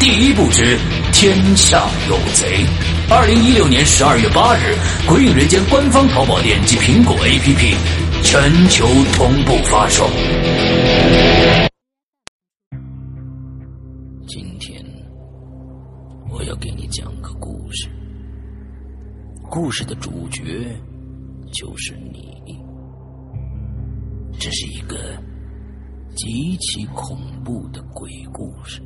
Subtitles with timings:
[0.00, 0.78] 第一部之
[1.12, 2.64] 天下有贼。
[3.10, 4.74] 二零一六年十二月八日，
[5.06, 7.76] 《鬼影人间》官方淘宝店及苹果 APP
[8.24, 10.08] 全球同步发售。
[14.26, 14.82] 今天
[16.30, 17.86] 我要给你讲个故事，
[19.50, 20.42] 故事的主角
[21.52, 22.40] 就是你。
[24.38, 24.96] 这是一个
[26.16, 28.80] 极其恐怖的鬼故事，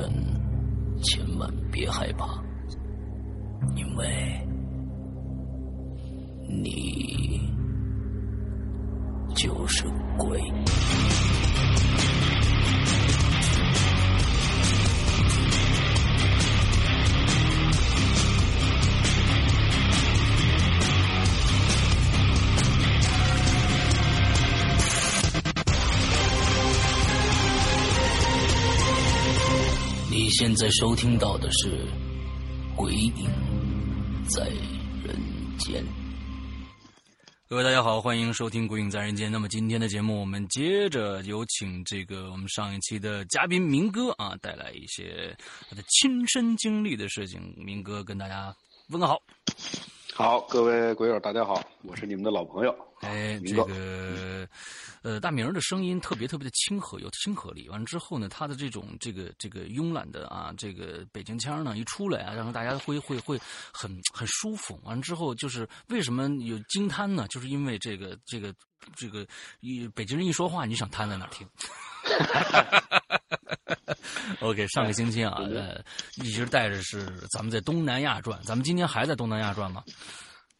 [0.00, 2.40] 但千万别害怕。
[3.74, 4.06] 因为
[6.48, 7.40] 你
[9.34, 9.84] 就是
[10.16, 10.40] 鬼。
[30.58, 31.68] 在收听到的是
[32.74, 33.12] 《鬼影》。
[34.28, 34.44] 在
[35.04, 35.16] 人
[35.56, 35.84] 间，
[37.48, 39.28] 各位大家好，欢迎收听《鬼影在人间》。
[39.30, 45.32] 那么今天的节目，我们接着有请这个我们上一期的嘉宾明哥啊，带来一些
[45.70, 47.54] 他的亲身经历的事情。
[47.56, 48.52] 明哥跟大家
[48.88, 49.16] 问个好。
[50.18, 52.74] 好，各位鬼友，大家好，我是你们的老朋友。
[53.02, 54.48] 哎，这个。
[55.02, 57.68] 呃，大明的声音特别特别的亲和，有亲和力。
[57.68, 63.40] 完了之后呢，他的这种这个这个慵懒的啊，这个北京腔呢，一出来啊，然后大家会会会
[63.72, 64.80] 很很舒服。
[64.82, 67.24] 完了之后，就是为什么有惊叹呢？
[67.28, 68.52] 就是因为这个这个
[68.96, 69.24] 这个
[69.60, 71.46] 一北京人一说话，你想瘫在哪听
[74.40, 75.80] OK，上个星期啊，呃，
[76.16, 79.82] 一直带着是咱们在东南亚转，咱们今天还在东南亚转吗？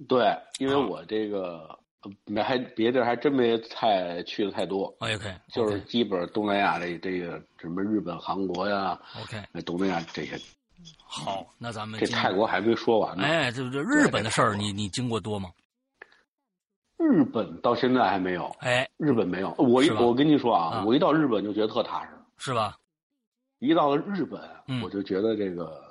[0.08, 1.78] 对，因为我这个。
[2.26, 10.38] 没还别地儿还真没太去的太多，OK，就是基本东南亚这这个什么日本、韩国呀，OK，东南亚这些。
[11.04, 13.24] 好，那咱们这泰国还没说完呢。
[13.24, 15.50] 哎，这这日本的事儿，你你经过多吗？
[16.98, 18.44] 日本到现在还没有。
[18.60, 19.54] 哎，日本没有。
[19.58, 22.76] 我一我跟你说啊，我一到日本就觉得特踏实，是吧？
[23.60, 24.40] 一到了日本，
[24.82, 25.87] 我就觉得这个。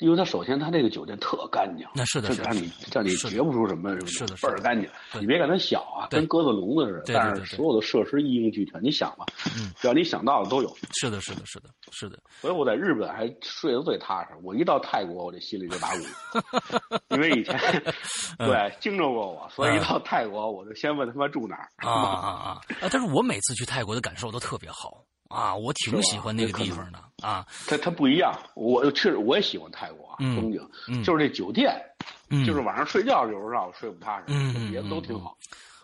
[0.00, 4.88] 因为他首先他那个酒店特干净，那是的，让你让你觉不出什么什么倍儿干净。
[5.20, 8.82] 你别看它小啊，跟鸽子笼子似的，但是所有的设施一应俱全。
[8.82, 9.26] 你想吧，
[9.78, 10.76] 只要你想到的都有。
[10.92, 12.18] 是的，是的，是的，是的。
[12.40, 14.30] 所以我在日本还睡得最踏实。
[14.42, 16.04] 我一到泰国，我这心里就打鼓，
[17.14, 17.58] 因为以前
[18.38, 22.60] 对惊着过我，所以一到泰国我就先问他妈住哪儿啊啊啊！
[22.90, 25.04] 但是我每次去泰国的感受都特别好。
[25.30, 27.46] 啊，我挺喜欢那个地方的啊。
[27.66, 31.80] 它它不一样，我确实我也喜欢泰国啊风景，就是这酒店，
[32.44, 34.24] 就是晚上睡觉有时候让我睡不踏实，
[34.70, 35.36] 别的都挺好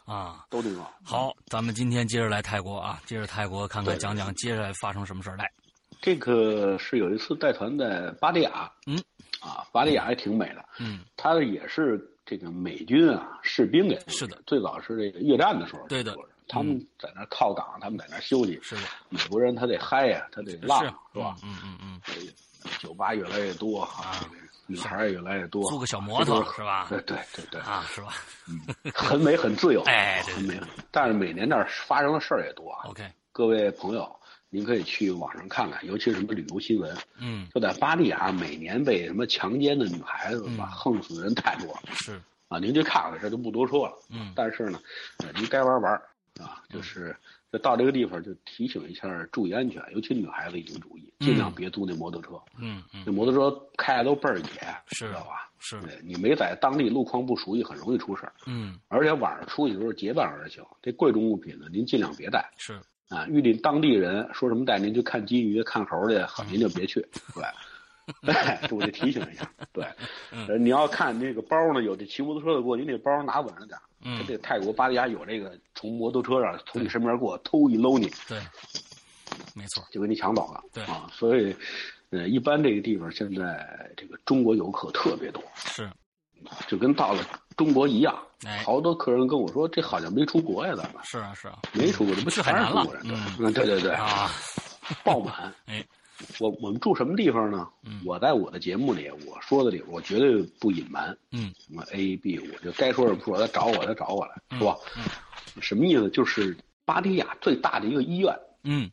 [0.04, 0.92] 啊，都挺好。
[1.04, 5.50] 好，咱们今天接着来泰国啊，接着泰国看看讲讲接下来发生什么事儿来。
[6.00, 8.96] 这个是有一次带团在巴利亚，嗯，
[9.40, 16.16] 啊，巴利亚也挺美的，嗯，它也是这个美军啊士兵给是的，最早是这个越战的时候，对的，
[16.48, 21.36] 他们在那靠港，他们在那休息，是的，美国人他得嗨呀，他得浪，是吧？
[21.42, 22.00] 嗯嗯嗯，
[22.80, 24.20] 酒吧越来越多啊，
[24.66, 26.86] 女孩也越来越多，租个小摩托是吧？
[26.88, 28.08] 对对对对啊，是吧？
[28.48, 28.60] 嗯，
[28.94, 30.60] 很美很自由，哎，很美，
[30.90, 32.88] 但是每年那儿发生的事儿也多啊。
[32.88, 34.10] OK，各位朋友。
[34.48, 41.82] 您可以去网上看看，尤其是什么旅游新闻，嗯，就在巴利亚，每年被什么强奸的女孩子吧，嗯、横死的人太多了。
[41.94, 43.94] 是啊，您去看看，这就不多说了。
[44.08, 44.80] 嗯，但是呢，
[45.18, 46.00] 呃，您该玩玩
[46.40, 47.16] 啊，就是
[47.52, 52.40] 就到这个地方就提醒一下，注意安全，尤其女孩子一定注意，尽量别租那摩托车。
[52.58, 54.44] 嗯嗯，那摩托车开的都倍儿野，
[54.88, 55.50] 是知道吧？
[55.58, 58.32] 是，你没在当地路况不熟悉，很容易出事儿。
[58.46, 62.50] 嗯，而且晚上出去的时候结伴而行，这贵重物品呢，您尽量别带。
[62.58, 62.78] 是。
[63.08, 67.00] 啊，遇见当地人说什么带您去看金鱼、看猴去，好您就别去。
[68.24, 69.48] 对，对，我得提醒一下。
[69.72, 69.86] 对，
[70.32, 73.78] 呃、你要看那个包呢，有这骑摩托车的过，您那包拿稳了点。
[74.08, 78.08] 嗯，这泰国巴利亚有这个从摩托车上从你身边过，偷一搂你。
[78.28, 78.38] 对，
[79.54, 80.62] 没错，就给你抢走了。
[80.72, 80.84] 对。
[80.84, 81.54] 啊，所以，
[82.10, 85.42] 呃，一般这个地方现在这个中国游客特别多。
[85.56, 85.90] 是。
[86.68, 87.24] 就跟到了
[87.56, 91.02] 中国一样，哎、好多客人跟我说，这好像没出国呀，咱们。
[91.02, 93.90] 是啊是啊，没出国，这不去海南了，嗯， 对对对。
[93.92, 94.30] 啊，
[95.02, 95.52] 爆满。
[95.66, 95.84] 哎，
[96.38, 97.68] 我我们住什么地方呢？
[97.84, 101.16] 嗯、我在我的节目里我说的里，我绝对不隐瞒。
[101.32, 104.76] 嗯，什么 A B，我就该说什么说，他找我，他找我来，嗯、是吧？
[104.96, 105.04] 嗯，
[105.60, 106.08] 什么意思？
[106.10, 108.34] 就是巴迪亚最大的一个医院。
[108.64, 108.90] 嗯，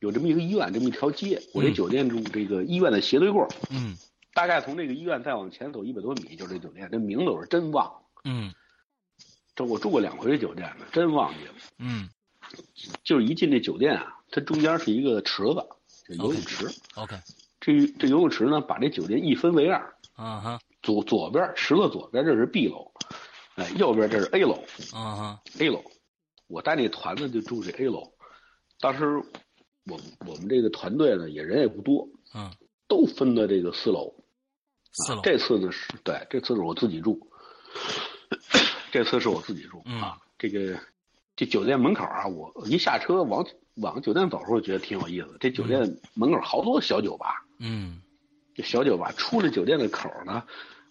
[0.00, 3.48] 有这么一个医院，这么一条街，我这酒店住这个医院的斜对过。
[3.70, 3.96] 嗯。
[4.34, 6.86] 大概从这个医院再往前走一百多米，就是这酒店。
[6.92, 8.02] 这名字我是真忘了。
[8.24, 8.52] 嗯，
[9.54, 11.54] 这我住过两回这酒店了，真忘记了。
[11.78, 12.06] 嗯，
[13.02, 15.66] 就是一进这酒店啊，它中间是一个池子，
[16.06, 16.68] 这游泳池。
[16.94, 17.16] OK。
[17.60, 19.94] 这这游泳池呢，把这酒店一分为二。
[20.14, 20.60] 啊哈。
[20.82, 22.92] 左左边池子左边这是 B 楼，
[23.56, 24.62] 哎，右边这是 A 楼。
[24.92, 25.40] 啊哈。
[25.58, 25.82] A 楼，
[26.46, 28.12] 我带那团子就住这 A 楼。
[28.78, 29.16] 当时
[29.86, 32.08] 我我们这个团队呢，也人也不多。
[32.34, 32.50] 嗯。
[32.88, 34.14] 都分到这个四楼。
[34.92, 37.28] 四楼、啊，这次呢是对，这次是我自己住，
[38.92, 40.18] 这次是我自己住、嗯、啊。
[40.38, 40.78] 这个
[41.36, 43.46] 这酒店门口啊，我一下车往
[43.76, 45.36] 往酒店走的时候，觉得挺有意思。
[45.38, 48.00] 这酒店门口好多小酒吧，嗯，
[48.54, 50.42] 这小酒吧出了酒店的口呢，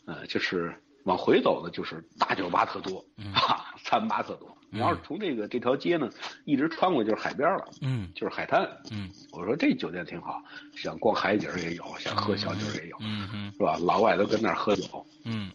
[0.06, 4.56] 呃，就是往回走的就是大酒吧特多，嗯、啊，餐吧特多。
[4.72, 6.10] 你要是从这个这条街呢，
[6.44, 10.44] 一直穿过就是海边了，嗯，就是海滩，嗯，我说这酒店挺好，
[10.76, 13.78] 想逛海景也有，想喝小酒也有，嗯嗯，是吧？
[13.80, 15.50] 老外都跟那儿喝酒，嗯，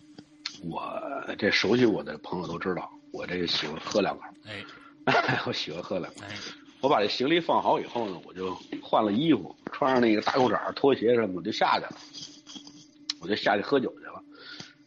[0.62, 0.82] 我
[1.38, 4.64] 这熟悉我的朋友都知道，我这个喜欢喝两口，哎，
[5.46, 6.34] 我喜欢喝两口，哎，
[6.80, 11.96] 我把这行李放好以后呢，我就换了衣服，穿上那个大裤衩、拖鞋什么，我就下去了，
[13.20, 14.22] 我就下去喝酒去了。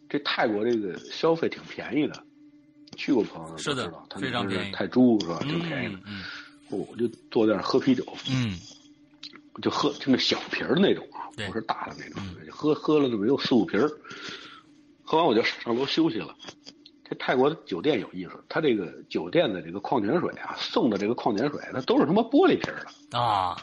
[0.09, 2.23] 这泰国这个消费挺便宜的。
[2.95, 4.71] 去过朋友都知道，非常便宜。
[4.71, 5.39] 泰铢是吧？
[5.49, 5.99] 挺便宜的。
[6.05, 6.23] 嗯，
[6.69, 8.05] 我就坐在那儿喝啤酒。
[8.29, 8.55] 嗯，
[9.63, 12.21] 就喝就那小瓶儿那种啊，不是大的那种。
[12.51, 13.89] 喝喝了那么有四五瓶儿，
[15.03, 16.35] 喝完我就上楼休息了。
[17.13, 22.73] 这泰国的酒店有意思，它这个酒店的这个矿泉水啊，送的这个矿泉水，它都是他妈玻璃瓶
[23.11, 23.55] 的啊，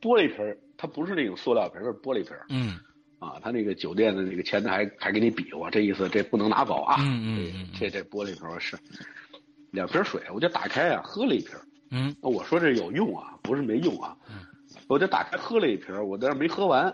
[0.00, 2.36] 玻璃瓶，它不是那种塑料瓶，是玻璃瓶。
[2.50, 2.78] 嗯。
[3.20, 6.94] 啊，他那个酒店的那个前台还还给你比划，这意思这不能拿走啊。
[7.00, 8.78] 嗯嗯嗯，这这玻璃瓶是
[9.72, 11.50] 两瓶水，我就打开啊，喝了一瓶。
[11.90, 14.16] 嗯，我说这有用啊，不是没用啊。
[14.30, 14.46] 嗯，
[14.88, 16.92] 我就打开喝了一瓶，我在那没喝完，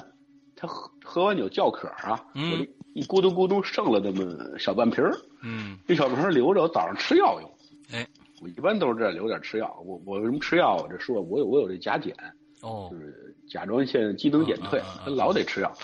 [0.57, 7.51] 他喝喝完酒叫渴啊，嗯、我一咕嘟咕嘟剩了那么小半瓶儿嗯，这小瓶留着，我早上吃药用。
[7.93, 8.07] 哎，
[8.41, 9.79] 我一般都是这留点吃药。
[9.85, 10.77] 我我为什么吃药？
[10.77, 12.15] 我这说我有我有这甲减。
[12.63, 15.77] 哦，就是甲状腺机能减退，他老得吃药。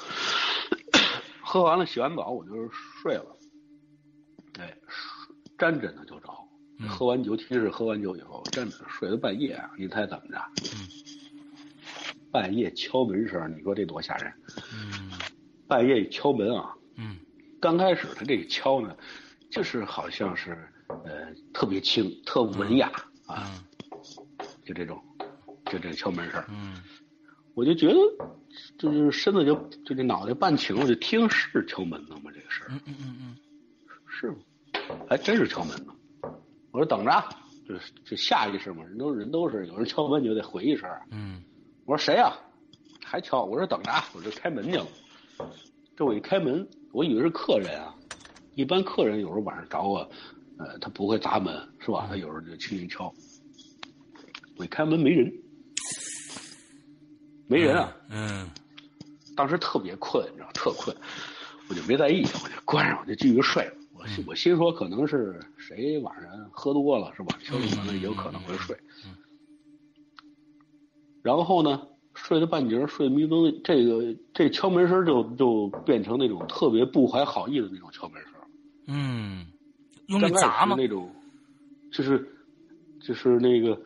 [1.42, 3.36] 喝完了，洗完澡我就睡了。
[4.60, 4.72] 哎，
[5.58, 6.28] 沾枕头就着。
[6.78, 9.68] 嗯、喝完酒，尤其是喝完酒以后，真的睡到半夜啊！
[9.76, 10.38] 你猜怎么着？
[10.72, 10.88] 嗯，
[12.30, 14.32] 半夜敲门声，你说这多吓人？
[14.72, 15.10] 嗯，
[15.66, 16.72] 半夜敲门啊。
[17.00, 17.16] 嗯，
[17.60, 18.94] 刚开始他这个敲呢，
[19.50, 20.56] 就是好像是
[21.04, 22.92] 呃特别轻，特文雅、
[23.28, 23.64] 嗯、啊，
[24.64, 25.02] 就这种。
[25.66, 26.82] 就这敲门声，嗯，
[27.54, 28.00] 我就觉得，
[28.76, 29.54] 就是身子就
[29.84, 32.32] 就这脑袋半倾，我就听是敲门呢吗？
[32.34, 33.36] 这个事嗯嗯嗯嗯，
[34.08, 34.38] 是吗？
[35.08, 35.94] 还真是敲门呢。
[36.72, 37.24] 我说等着，
[37.68, 40.90] 就就下意识嘛，人都人都是有人敲门你就得回一声。
[41.12, 41.40] 嗯，
[41.84, 42.34] 我说谁呀、啊？
[43.04, 43.44] 还敲？
[43.44, 44.86] 我说等着，我就开门去了。
[45.94, 47.94] 这我一开门，我以为是客人啊。
[48.54, 49.98] 一般客人有时候晚上找我，
[50.58, 52.06] 呃，他不会砸门是吧？
[52.08, 53.12] 他有时候就轻轻敲。
[54.56, 55.32] 我一开门没人。
[57.46, 57.96] 没人啊。
[58.10, 58.48] 嗯。
[59.36, 60.94] 当时特别困，你知道，特困，
[61.68, 63.70] 我就没在意，我就关上，我就继续睡。
[63.94, 67.38] 我我心说，可能是谁晚上喝多了，是吧？
[67.42, 68.76] 敲门了，也有可能会睡。
[71.22, 78.32] 然后呢，睡了半截，睡迷瞪，这个这敲门声就就变成那种特别不怀好意的那种敲门声。
[78.86, 79.46] 嗯，
[80.06, 80.74] 用力砸吗？
[80.76, 81.08] 那种，
[81.92, 82.28] 就是
[83.00, 83.80] 就是那个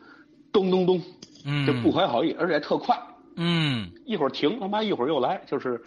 [0.51, 1.01] 咚咚咚，
[1.45, 2.99] 嗯，就不怀好意，而且特快。
[3.37, 5.81] 嗯，一会儿停，他妈一会儿又来，就是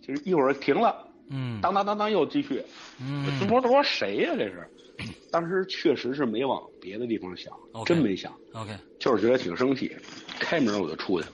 [0.00, 0.94] 就是一会儿停了，
[1.30, 2.62] 嗯，当当当当又继续。
[3.00, 4.34] 嗯，这说这说谁呀？
[4.36, 4.68] 这是，
[5.32, 7.52] 当时确实是没往别的地方想，
[7.84, 8.32] 真没想。
[8.52, 9.90] OK，就是觉得挺生气，
[10.38, 11.32] 开门我就出去了。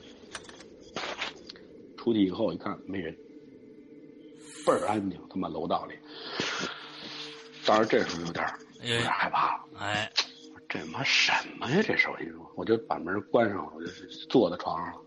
[2.01, 3.15] 出去以后一看没人，
[4.65, 5.95] 倍儿安静，他妈楼道里。
[7.67, 8.47] 当然这时候有点
[8.81, 10.11] 有点害怕，哎，
[10.67, 11.83] 这妈什么呀？
[11.87, 13.89] 这是我跟你说，我就把门关上了，我就
[14.31, 15.01] 坐在床上了。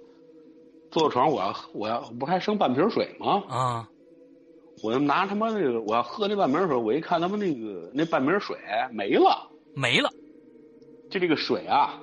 [0.91, 3.43] 坐床，我要我要不还剩半瓶水吗？
[3.49, 3.89] 啊！
[4.83, 8.55] 我拿他妈那个，我要喝那半瓶水，我一看他妈那个那半瓶水
[8.91, 10.11] 没了，没了。
[11.09, 11.99] 就这个水啊，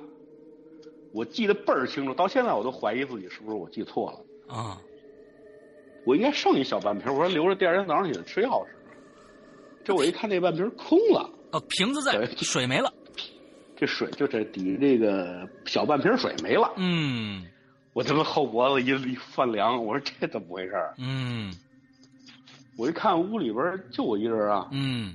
[1.13, 4.19] 我记得倍儿清楚，到现在我都怀疑自己是不是我记错了
[4.51, 4.81] 啊！
[6.05, 8.75] 我应该剩一小半瓶，我说留着第二天早上起来吃药使。
[9.83, 12.91] 这我一看那半瓶空了，哦，瓶子在，水没了，
[13.75, 17.47] 这水就这底这个小半瓶水没了，嗯。
[17.93, 20.73] 我他妈后脖子一一泛凉，我说这怎么回事？
[20.97, 21.53] 嗯，
[22.77, 24.69] 我一看屋里边就我一人啊。
[24.71, 25.13] 嗯，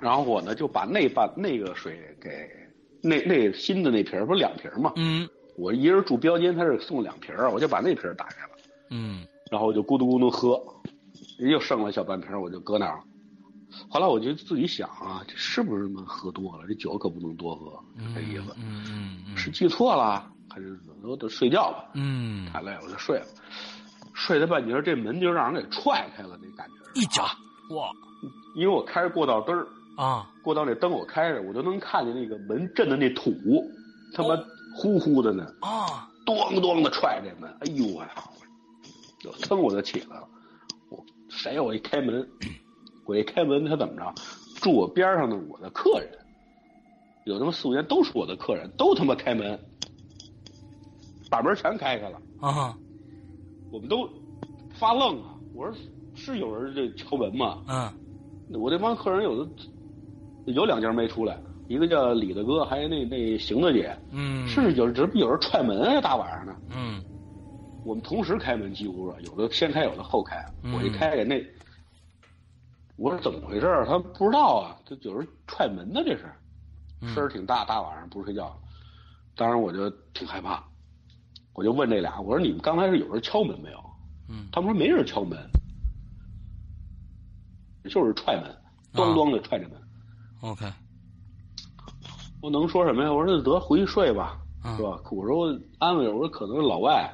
[0.00, 2.50] 然后我呢就把那半那个水给
[3.00, 4.92] 那那新的那瓶不是两瓶吗？
[4.96, 5.28] 嗯，
[5.60, 8.50] 我一人住标间，他是送两瓶我就把那瓶打开了。
[8.90, 10.58] 嗯，然后我就咕嘟咕嘟喝，
[11.38, 13.04] 又剩了小半瓶，我就搁那儿了。
[13.88, 16.64] 后来我就自己想啊，这是不是他妈喝多了？
[16.66, 17.78] 这酒可不能多喝，
[18.14, 18.54] 这意思。
[18.56, 20.26] 嗯嗯嗯，是记错了。
[20.52, 23.26] 还是我得睡觉吧，嗯，太累我就睡了。
[24.14, 27.22] 睡了半截，这门就让人给踹开了，那感觉一脚
[27.76, 27.92] 哇！
[28.56, 29.64] 因为我开着过道灯
[29.96, 33.32] 啊，过道那灯我开着，我就能看见那个门震的那土，
[34.12, 34.36] 他妈
[34.74, 38.04] 呼呼的呢啊，咣咣的踹这门，哎呦我
[39.42, 40.28] 噌我就起来了，
[40.88, 42.28] 我谁我一开门，
[43.06, 44.14] 我一开门他怎么着？
[44.56, 46.08] 住我边上的我的客人，
[47.24, 49.58] 有他妈四五年都是我的客人，都他妈开门。
[51.30, 52.76] 把门全开开了啊！
[53.70, 54.10] 我们都
[54.74, 55.36] 发愣啊！
[55.54, 55.76] 我说
[56.16, 57.62] 是有人这敲门吗？
[57.68, 59.50] 嗯，我这帮客人有的
[60.46, 63.96] 有两家没出来，一个叫李大哥，还有那那邢大姐。
[64.10, 66.00] 嗯，是有这不有人踹门啊？
[66.00, 66.52] 大晚上的。
[66.74, 67.00] 嗯，
[67.84, 70.44] 我们同时开门，几乎是有的先开，有的后开。
[70.74, 71.40] 我一开开那，
[72.96, 73.84] 我说怎么回事？
[73.86, 76.24] 他不知道啊，这有人踹门呢，这是
[77.14, 78.52] 声儿挺大，大晚上不睡觉。
[79.36, 80.64] 当时我就挺害怕。
[81.54, 83.78] 我就问这俩，我说你们刚才是有人敲门没有？
[84.28, 85.38] 嗯，他们说没人敲门，
[87.88, 88.52] 就是踹门，
[88.92, 89.80] 咣咣的踹着门。
[90.40, 90.66] OK，
[92.42, 93.12] 我能说什么呀？
[93.12, 94.38] 我说得回去睡吧，
[94.76, 95.00] 是吧？
[95.10, 97.08] 我说安慰，我说可能是老外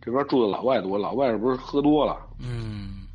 [0.00, 2.16] 这边住的老外多，老外是不是喝多了？
[2.40, 3.06] 嗯，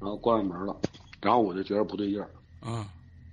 [0.00, 0.76] 然后关上门了，
[1.20, 2.28] 然后我就觉得不对劲儿。
[2.66, 2.84] 嗯。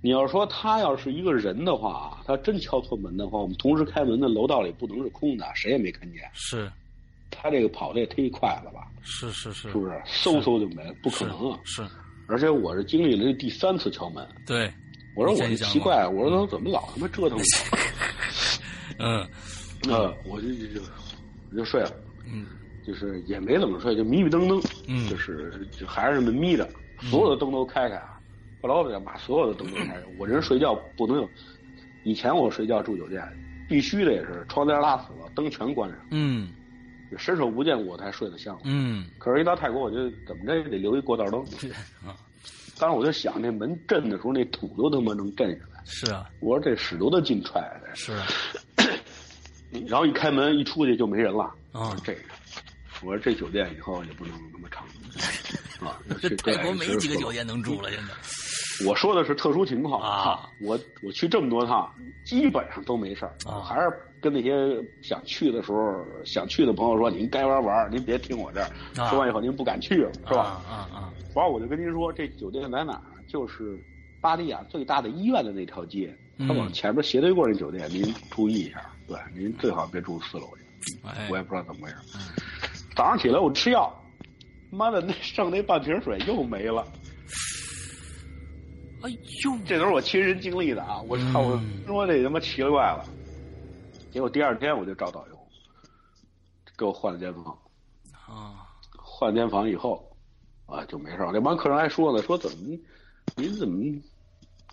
[0.04, 6.28] 你要说他要是一个人的话啊，他真敲错门的话，我们同时开门的楼道里不能是空的，谁也没看见。
[6.34, 6.72] 是，
[7.30, 8.88] 他这个跑的也忒快了吧？
[9.04, 9.92] 是是是，是不是？
[10.08, 11.60] 嗖嗖就没了，不可能啊！
[11.63, 11.86] 是，
[12.28, 14.28] 而且我是经历了这第三次敲门。
[14.48, 14.74] 对，
[15.15, 17.44] 我说我就奇怪，我说他怎么老他妈折腾我？
[19.00, 19.27] 嗯，
[19.89, 20.82] 呃，我就就
[21.51, 21.91] 我就睡了。
[22.25, 22.46] 嗯，
[22.86, 24.62] 就是也没怎么睡，就迷迷瞪瞪。
[24.88, 26.70] 嗯，就是就还是眯着，
[27.01, 28.20] 所有的灯都开开啊。
[28.62, 29.98] 后来我得把所有的灯都开。
[30.20, 31.30] 我这人睡觉不能有，
[32.03, 33.22] 以前我睡觉住酒店，
[33.68, 36.00] 必须得是窗帘拉死了，灯全关上。
[36.12, 36.51] 嗯，
[37.18, 38.58] 伸手不见五才睡得香。
[38.63, 41.41] 嗯，可是，一到泰国，我就怎么着也得留一过道灯。
[42.06, 42.15] 啊，
[42.81, 45.79] 当时我就想，那门震的时候，那土都他妈能震下来。
[45.85, 47.95] 是啊，我说这使多大劲踹的。
[47.95, 48.25] 是啊。
[49.85, 51.43] 然后一开门一出去就没人了。
[51.73, 52.21] 啊，这个，
[53.03, 54.83] 我说这酒店以后也不能那么长。
[55.88, 58.13] 啊，这泰国没几个酒店能住了，现在。
[58.88, 60.50] 我说的是特殊情况啊！
[60.61, 61.91] 我我去这么多趟，
[62.25, 63.33] 基本上都没事儿。
[63.45, 68.69] 啊，还是跟那些想去的时候想去的朋友说：“您该玩玩，您别听我这儿。”
[69.09, 70.61] 说完以后，您不敢去了，是吧？
[70.69, 71.13] 啊啊！
[71.33, 73.01] 完了，我就跟您说，这酒店在哪儿？
[73.27, 73.79] 就是
[74.19, 78.81] 巴利亚最大的医院的那条街，它往前面斜对过那酒店，您注意一下。
[79.07, 81.00] 对，您最好别住四楼去。
[81.29, 81.95] 我也不知道怎么回事。
[82.95, 83.93] 早上起来我吃药，
[84.69, 86.85] 妈的，那剩那半瓶水又没了。
[89.03, 91.01] 哎呦，这都是我亲身经历的啊！
[91.08, 93.05] 我操，我说这他妈奇了怪了。
[94.12, 95.39] 结果第二天我就找导游，
[96.77, 97.58] 给我换了间房。
[98.27, 98.67] 啊，
[98.98, 100.05] 换间房以后，
[100.65, 101.31] 啊，就没事儿。
[101.34, 102.77] 那帮客人还说呢，说怎么
[103.36, 104.00] 您怎么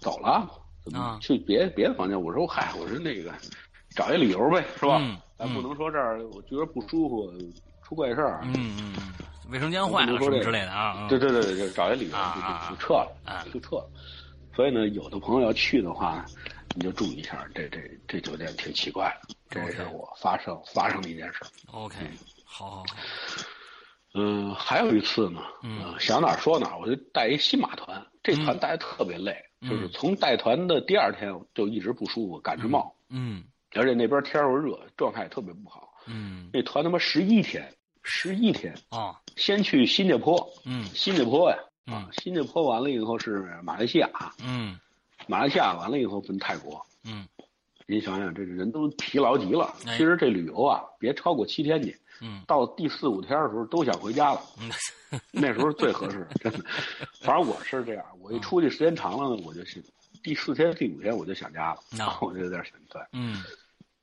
[0.01, 0.49] 走了？
[0.85, 2.21] 怎么去别别的房间？
[2.21, 3.33] 我说嗨，我说那个
[3.91, 5.01] 找一理由呗，是吧？
[5.37, 7.33] 咱不能说这儿我觉得不舒服，
[7.83, 8.41] 出怪事儿。
[8.45, 11.07] 嗯嗯嗯，卫生间坏了什么之类的啊。
[11.09, 13.89] 对对对对，就找一理由就就撤了，就撤了。
[14.59, 16.27] 所以呢，有的朋友要去的话，
[16.75, 19.37] 你就注意一下，这这这酒店挺奇怪的。
[19.49, 21.45] 这是我发生发生的一件事。
[21.71, 21.95] OK，
[22.45, 22.85] 好好好。
[24.15, 32.93] 嗯，还有一次呢，嗯，想哪说哪，我就带一新马团，这团带的特别累，就是从带团的第二天就一直不舒服，感冒。
[33.11, 33.45] 嗯。
[33.77, 35.89] 而且那边天又热，状态也特别不好。
[36.09, 37.73] 嗯，那团他妈十一天，
[38.03, 39.21] 十一天啊！
[39.37, 41.68] 先去新加坡，嗯，新加坡呀，啊，
[42.21, 44.09] 新加坡完了以后是马来西亚，
[44.43, 44.79] 嗯，
[45.27, 47.27] 马来西亚完了以后分泰国，嗯，
[47.87, 49.75] 您想想，这人都疲劳极了。
[49.81, 54.41] 其实这旅游啊，别超过七天去，嗯，到第四五天的时候都想回家了，
[55.33, 56.65] 那时候最合适， 真的。
[57.21, 59.83] 反正我是这样，我一出去时间长了呢，我就去。
[60.23, 63.01] 第四天、第五天我就想家了， 我就有点想对。
[63.13, 63.43] 嗯，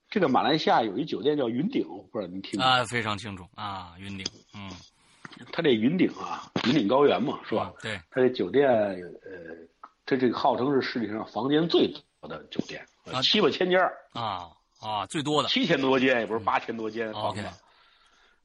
[0.10, 2.84] 这个马来西亚有一酒店叫云顶，不知道您听啊？
[2.86, 4.26] 非常清楚啊，云顶。
[4.56, 4.72] 嗯，
[5.52, 7.74] 他这云顶啊，云顶高原嘛，是吧？
[7.82, 8.00] 对。
[8.10, 9.56] 他这酒店，呃，
[10.06, 11.88] 他这个号称是世界上房间最
[12.20, 12.86] 多的酒店，
[13.22, 13.80] 七八千间
[14.14, 14.50] 啊
[14.82, 17.44] 啊，最多的七千多间，也不是八千多间房子。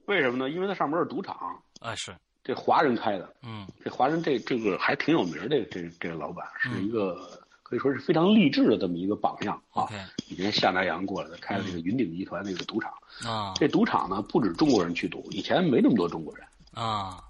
[0.07, 0.51] 为什么呢？
[0.51, 1.37] 因为它上面是赌场
[1.81, 3.33] 啊，是这华人开的。
[3.43, 7.39] 嗯，这华人这这个还挺有名的，这这个老板是一个。
[7.63, 9.87] 可以说是非常励志的这么一个榜样啊！
[10.29, 12.93] 以前下南洋过来的，开了这个云顶集团那个赌场
[13.25, 13.55] 啊。
[13.55, 17.25] 这赌场呢，不止中国人去赌，以前没那么多中国人啊，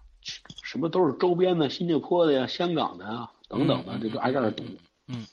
[0.63, 4.65] 什么都是周边的，新加坡的呀、香港的呀等等的，这都挨这儿赌。
[5.09, 5.27] 嗯，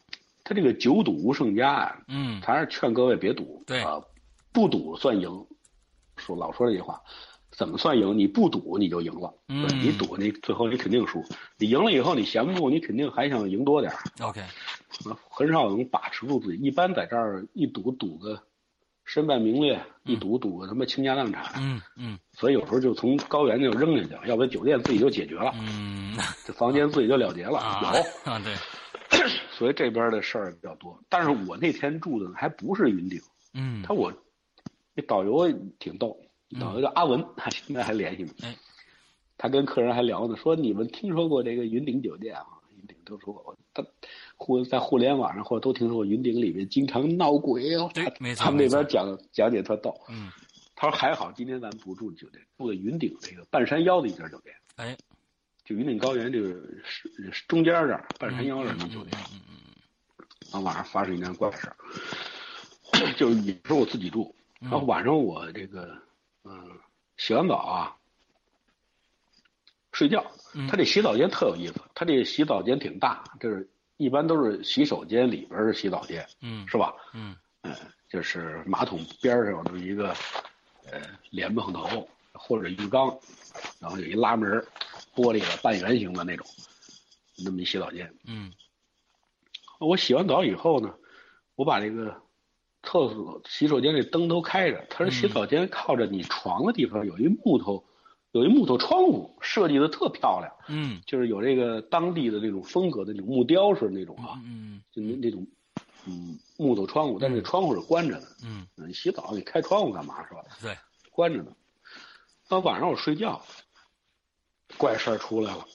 [0.43, 4.01] 他这个九赌无胜家呀，嗯，还是劝各位别赌，对啊，
[4.51, 5.45] 不赌算赢。
[6.15, 7.01] 说老说这句话。
[7.49, 8.15] 怎么算赢？
[8.15, 11.25] 你不赌你就赢了，嗯你赌你最后你肯定输。
[11.57, 14.43] 你赢了以后你闲不住，你肯定还想赢多点 OK，
[15.27, 16.63] 很少能把持住自己。
[16.63, 18.39] 一般在这儿一赌赌个
[19.07, 21.53] 身败名裂，一赌赌个他妈倾家荡产。
[21.57, 22.19] 嗯嗯。
[22.33, 25.51] 所以有时候就从高原就扔下去了，要不然酒店自己就解决了。
[25.55, 26.15] 嗯。
[26.45, 27.51] 这房间自己就了结了。
[27.81, 27.87] 有
[28.31, 28.53] 啊，对。
[29.51, 31.01] 所以这边的事儿比较多。
[31.09, 33.19] 但是我那天住的还不是云顶。
[33.53, 33.81] 嗯。
[33.81, 34.13] 他我
[34.93, 36.15] 那导游挺逗。
[36.59, 38.29] 导游叫阿文，他现在还联系呢。
[38.43, 38.55] 哎，
[39.37, 42.45] 他跟客人还聊呢，说你们听说过这个云顶酒店啊？
[43.09, 43.85] 都说过，他
[44.35, 47.89] 互在互联网上或者都听说过云顶里面经常闹鬼哦。
[47.93, 48.43] 对，没错。
[48.43, 49.99] 他们那边讲讲解特逗。
[50.09, 50.29] 嗯，
[50.75, 54.55] 他说还好，今天咱们不住酒店，住在云顶这个半山腰的一家酒店。
[54.75, 54.97] 哎，
[55.63, 56.49] 就云顶高原这个
[56.83, 59.17] 是中间这儿半山腰这儿的酒店。
[59.31, 59.75] 嗯嗯嗯。
[60.51, 61.75] 然后晚上发生一件怪事儿，
[63.17, 65.97] 就是也是我自己住，然后晚上我这个。
[66.49, 66.79] 嗯，
[67.17, 67.93] 洗完澡啊，
[69.97, 70.23] 睡觉。
[70.69, 76.93] 他这洗澡间特有意思，他这洗澡间挺大，就是一般都是洗手间里边是洗澡间，嗯，是吧？
[77.13, 77.73] 嗯，嗯，
[78.07, 80.09] 就是马桶边上有一个
[80.91, 83.17] 呃莲蓬头或者浴缸，
[83.79, 84.63] 然后有一拉门，
[85.15, 86.45] 玻璃的半圆形的那种，
[87.43, 88.13] 那么一洗澡间。
[88.27, 88.53] 嗯，
[89.79, 90.93] 我洗完澡以后呢，
[91.55, 92.21] 我把这个。
[92.83, 97.83] 厕所、洗手间这灯都开着，他说洗澡间靠着你床的地方有一木头，
[98.37, 100.51] 有一木头窗户，设计的特漂亮。
[100.67, 104.39] 嗯，就是有这个当地的那种风格的那种木雕似的那种啊。
[104.45, 105.47] 嗯，就那那种，
[106.05, 108.27] 嗯，木头窗户，但是窗户是关着的。
[108.43, 110.41] 嗯，你洗澡你开窗户干嘛是吧？
[110.61, 110.77] 对，
[111.11, 111.51] 关着呢。
[112.47, 113.43] 到晚上我睡觉，
[114.77, 115.65] 怪事儿出来了。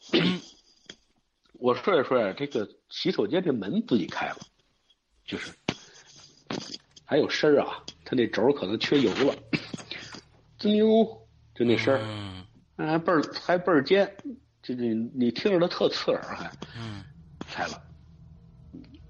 [1.60, 4.38] 我睡着睡着，这个洗手间这门自己开了，
[5.26, 5.52] 就是。
[7.04, 9.34] 还有声儿啊，它那轴可能缺油了，
[10.58, 11.04] 滋溜，
[11.54, 12.42] 就那声儿，嗯，
[12.76, 14.10] 还倍儿还倍儿尖，
[14.62, 14.82] 这这
[15.14, 17.04] 你听着它特刺耳，还，嗯，
[17.40, 17.82] 开了，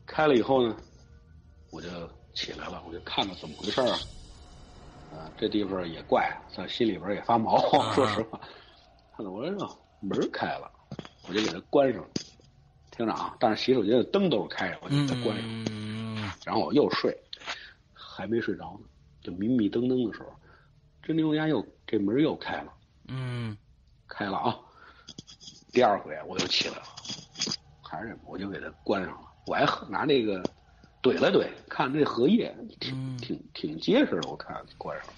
[0.07, 0.77] 开了以后呢，
[1.70, 1.88] 我就
[2.35, 3.98] 起来了，我就看看怎么回事啊，
[5.12, 7.59] 啊，这地方也怪，在心里边也发毛，
[7.94, 8.40] 说实话，
[9.16, 10.70] 看到我说门开了，
[11.29, 12.09] 我就给它关上了，
[12.90, 17.16] 听着啊，但是洗手间的灯都是开着，我就给它关上，然后我又睡。
[17.94, 18.87] 还没睡着呢，
[19.22, 20.29] 就迷迷瞪瞪的时候，
[21.03, 22.70] 这牛家又这门又开了，
[23.09, 23.57] 嗯，
[24.09, 24.57] 开了啊。
[25.73, 26.83] 第二回我又起来了，
[27.83, 29.29] 还是我就给它关上了。
[29.47, 30.43] 我还拿那个
[31.03, 35.15] 怼了怼，看这荷叶挺挺挺结实的，我看关上了，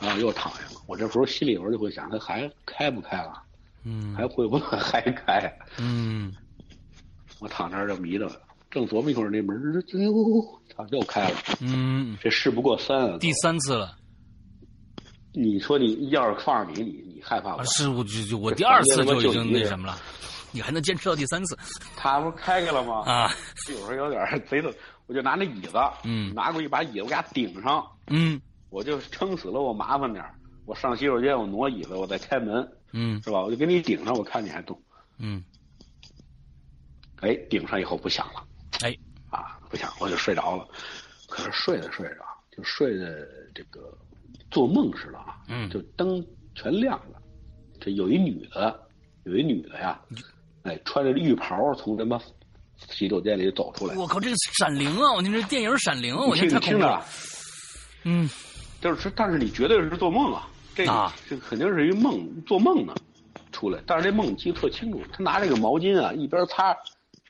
[0.00, 0.82] 然后又躺下了。
[0.86, 3.42] 我这时候心里边就会想，它还开不开了？
[3.84, 5.52] 嗯，还会不会还开？
[5.78, 6.34] 嗯，
[7.38, 8.40] 我躺那儿就迷瞪了。
[8.70, 11.36] 正琢磨一会儿，那门儿就 又又开了。
[11.60, 13.96] 嗯，这事不过三啊，第三次了。
[15.32, 17.64] 你说你要是放着你，你你害怕吗？
[17.64, 19.98] 是我就我第二次就已经那什么了，
[20.50, 21.56] 你还能坚持到第三次？
[21.96, 23.02] 他不开开了吗？
[23.06, 23.30] 啊，
[23.70, 24.72] 有时候有点贼的，
[25.06, 28.40] 我就拿那椅子，嗯，拿过一把椅子，我给他顶上，嗯，
[28.70, 30.24] 我就撑死了，我麻烦点
[30.66, 33.40] 我上洗手间，我挪椅子，我再开门，嗯，是吧？
[33.40, 34.80] 我就给你顶上，我看你还动，
[35.18, 35.42] 嗯，
[37.20, 38.44] 哎，顶上以后不响了，
[38.82, 38.94] 哎，
[39.30, 40.68] 啊，不响，我就睡着了。
[41.28, 43.96] 可是睡着睡着，就睡的这个
[44.52, 47.20] 做梦似的啊，嗯，就灯全亮了，
[47.80, 48.80] 这有一女的，
[49.24, 50.00] 有一女的呀，
[50.62, 52.20] 哎，穿着浴袍从他妈
[52.76, 53.96] 洗手间里走出来。
[53.96, 55.12] 我靠，这个《闪灵》啊！
[55.12, 57.02] 我听这电影《闪灵》，我听太听着，
[58.04, 58.28] 嗯，
[58.80, 60.84] 就是但是你绝对是做梦啊，这
[61.28, 62.94] 这肯定是一梦，做梦呢
[63.50, 63.82] 出来。
[63.86, 66.76] 但是这梦你记得特清楚，他拿这个毛巾啊，一边擦，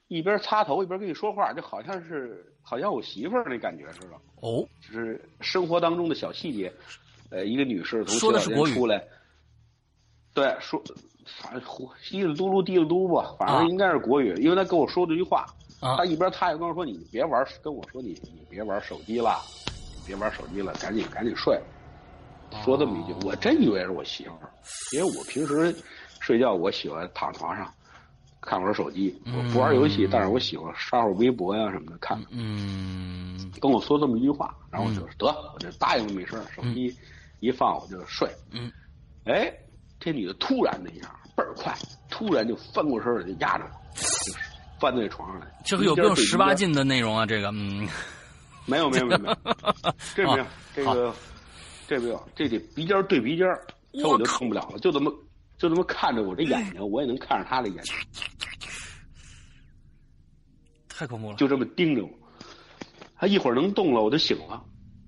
[0.08, 2.46] 一边擦头，一边跟你说话，就好像是。
[2.64, 6.72] 好像我媳妇儿那感觉似的哦，就是生活当中的小细节，
[7.32, 8.74] 呃，一个女士从说的是国语。
[8.74, 9.02] 出来，
[10.34, 10.82] 对，说
[11.40, 11.62] 反正
[12.02, 15.46] 稀里嘟噜滴里嘟吧，反正应该是国语，因为她跟我说这句话，
[15.80, 19.40] 她一边擦一边说：“你别玩，跟我说你你别玩手机了，
[20.06, 21.58] 别玩手机了，赶紧赶紧睡。”
[22.62, 24.52] 说这么一句，我真以为是我媳妇儿，
[24.92, 25.74] 因为我平时
[26.20, 27.72] 睡觉我喜欢躺床上。
[28.44, 32.20] 看会儿手机，我不玩游戏，但是我喜欢刷会儿微博呀什么的看。
[32.30, 36.92] 嗯，跟我说这么一句话，然后我就得，我就答应了没事手机
[37.42, 38.26] 一放我就睡。
[38.52, 38.72] 嗯，
[39.24, 39.52] 哎，
[40.00, 41.76] 这女的突然的一下倍儿快，
[42.08, 44.02] 突然就翻过身来就压着我，就
[44.80, 45.46] 翻在床上来。
[45.64, 47.26] 这个有没有十八禁的内容啊？
[47.26, 47.86] 这个，嗯，
[48.64, 49.36] 没有没有没有没有，
[50.14, 51.14] 这没有这个
[51.88, 53.46] 这没有，这得鼻尖对鼻尖，
[53.92, 55.12] 这我就受不了了，就这么。
[55.58, 57.94] 就这么看着我这眼睛，我也能看着她的眼睛，
[60.88, 61.36] 太恐怖了。
[61.36, 62.10] 就这么盯着我，
[63.16, 64.60] 他一会儿能动了，我就醒了。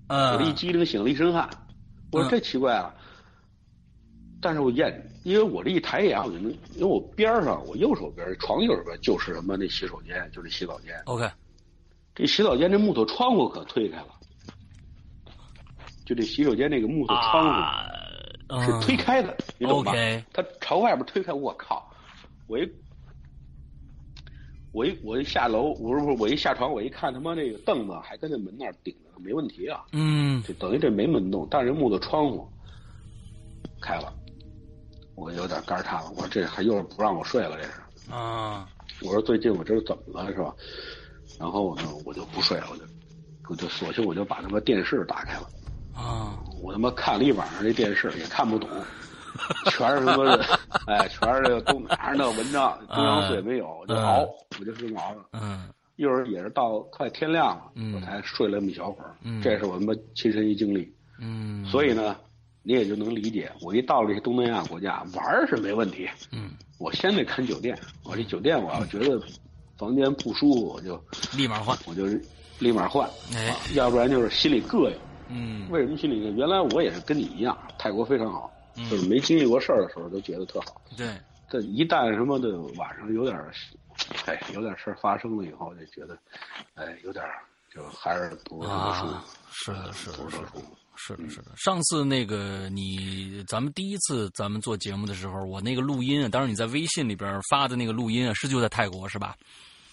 [0.06, 1.50] 嗯，我这一激灵，醒了一身汗。
[2.14, 2.94] 我说这奇怪啊，
[4.40, 10.94] 但是我验，因为我这一抬眼，我就能，因为我边上，我右手边床右手边就是什么那洗手间，就是洗澡间。
[11.06, 11.28] OK，
[12.14, 14.08] 这洗澡间这木头窗户可推开了，
[16.04, 17.94] 就这洗手间那个木头窗户。
[18.62, 19.92] 是推开的，你懂吧？
[20.32, 21.90] 他朝外边推开，我靠！
[22.46, 22.70] 我一
[24.70, 29.84] 我一我一下楼，不是不是，我一下床，我一看他妈那个凳子还跟那门那儿顶着，没问题啊。
[29.92, 32.48] 嗯，就等于这没门洞，但是木的窗户
[33.80, 34.12] 开了，
[35.14, 36.10] 我有点肝颤了。
[36.16, 38.68] 我说这还又是不让我睡了，这是啊。
[39.02, 40.54] 我说最近我这是怎么了，是吧？
[41.38, 42.84] 然后呢，我就不睡了，我就
[43.50, 45.48] 我就索性我就把他妈电视打开了。
[45.94, 46.38] 啊！
[46.60, 48.68] 我他妈看了一晚上这电视，也看不懂，
[49.70, 50.40] 全是什么？
[50.88, 54.26] 哎，全是这个东哪儿的文章，中央四也没有，我就熬，
[54.58, 55.14] 我就这么熬。
[55.34, 59.14] 嗯，一会儿也是到快天亮了，我才睡了那么一小会儿。
[59.22, 60.92] 嗯，这是我他妈亲身一经历。
[61.20, 62.16] 嗯，所以呢，
[62.62, 66.08] 你也就能理解，我一到了这些东南亚国家玩是没问题。
[66.32, 69.20] 嗯，我先得看酒店，我这酒店我要觉得
[69.78, 71.00] 房间不舒服，我就
[71.36, 72.06] 立马换，我就
[72.58, 73.08] 立马换。
[73.32, 74.96] 哎，要不然就是心里膈应。
[75.28, 76.34] 嗯，为什么心里呢？
[76.36, 78.52] 原来我也是跟你一样，泰国非常好，
[78.90, 80.82] 就是没经历过事儿的时候都觉得特好。
[80.96, 81.06] 对，
[81.48, 83.36] 这一旦什么的晚上有点，
[84.26, 86.18] 哎，有点事儿发生了以后，就觉得，
[86.74, 87.24] 哎，有点
[87.72, 89.14] 就还是不是特舒服。
[89.52, 90.46] 是的，是的，不是的。
[90.96, 91.52] 是的，是的。
[91.56, 99.36] 上次那个你，咱们第一次咱们做节目的时候，我那个录音啊，当时你在微信里边发的那个录音啊，是就在泰国是吧？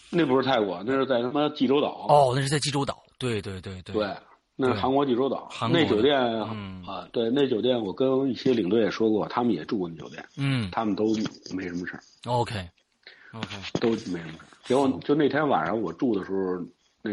[0.09, 2.05] 那不是泰国，那是在他妈济州岛。
[2.09, 3.01] 哦，那是在济州岛。
[3.17, 3.95] 对对对对。
[3.95, 4.15] 对。
[4.57, 11.05] 那是韩国济州岛，那酒店啊，对，那酒店我跟一些领队也说过，他们也住过那酒店，嗯，他们都
[11.51, 12.03] 没什么事儿。
[12.25, 12.69] OK，OK，
[13.79, 14.39] 都没什么事。
[14.63, 16.65] 结果就那天晚上我住的时候，
[17.01, 17.11] 那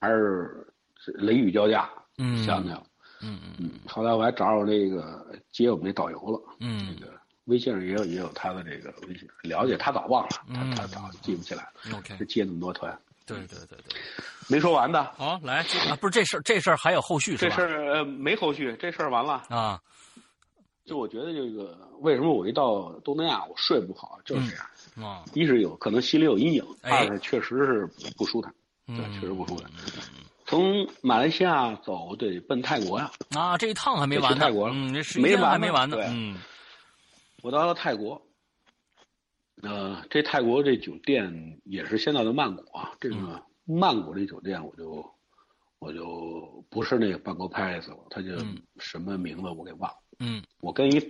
[0.00, 0.66] 还是
[1.14, 2.76] 雷雨交加，嗯，想想，
[3.20, 3.70] 嗯嗯嗯。
[3.86, 7.12] 后来我还找找那个接我们那导游了，嗯，那个
[7.44, 11.98] 微信上也有也有他的这个微信，了解他早忘了，他他早记不起来了。
[11.98, 12.96] OK，接那么多团。
[13.26, 13.96] 对对对对，
[14.48, 15.02] 没说完的。
[15.16, 15.58] 好，来
[15.90, 17.56] 啊，不是这事儿，这事儿还有后续是吧？
[17.56, 19.80] 这事儿没后续，这事儿完了啊。
[20.84, 24.64] 就我觉得这个，为什么我一到东南亚我睡不好，就是这样
[24.96, 25.24] 啊。
[25.34, 28.54] 一是有可能心里有阴影，二是确实是不舒坦，
[28.86, 29.70] 对，确实不舒坦。
[30.44, 33.10] 从马来西亚走得奔泰国呀。
[33.30, 34.38] 啊，这一趟还没完呢。
[34.38, 35.96] 泰国嗯，这时间还没完呢。
[36.08, 36.38] 嗯，
[37.42, 38.22] 我到了泰国。
[39.62, 42.92] 呃，这泰国这酒店也是现在的曼谷啊。
[43.00, 45.04] 这个曼谷这酒店，我就
[45.78, 48.38] 我就不是那个半国拍死了，他就
[48.78, 49.96] 什么名字我给忘了。
[50.20, 51.02] 嗯，我跟一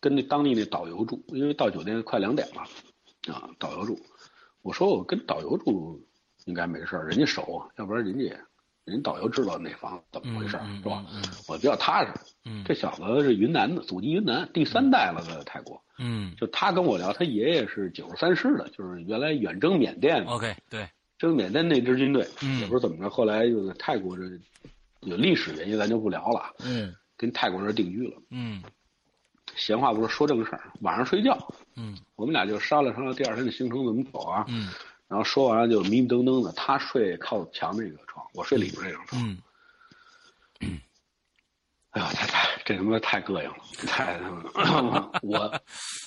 [0.00, 2.62] 跟那当地那导游住，因为到酒店快两点了，
[3.30, 3.98] 啊，导游住。
[4.62, 6.00] 我说我跟导游住
[6.44, 8.36] 应该没事儿，人家熟啊，要不然人家
[8.84, 11.04] 人导游知道哪房子怎么回事，是吧？
[11.12, 12.12] 嗯，我比较踏实。
[12.44, 15.80] 嗯，这小子是云南的，祖籍云南，第三代了，在泰国。
[15.98, 20.24] 嗯，就他跟我聊，他爷爷是九十三师的，就是原来远征缅甸。
[20.24, 24.22] OK，对，征缅甸那支军队，嗯，也不知道怎么着，后来又在泰国这
[25.02, 26.54] 有历史原因，咱就不聊了。
[26.64, 28.20] 嗯，跟泰国人定居了。
[28.30, 28.62] 嗯，
[29.54, 31.36] 闲话不说说正事儿，晚上睡觉。
[31.76, 34.44] 嗯，我们俩就商量商量第二天的行程怎么走啊。
[34.48, 34.70] 嗯，
[35.08, 39.22] 然后说完了就迷迷瞪瞪的，他睡靠墙那个床，我睡里边那张床。
[39.22, 39.38] 嗯。
[41.90, 43.56] 哎呦，太太，这他妈太膈应了！
[43.86, 45.60] 太他妈， 我，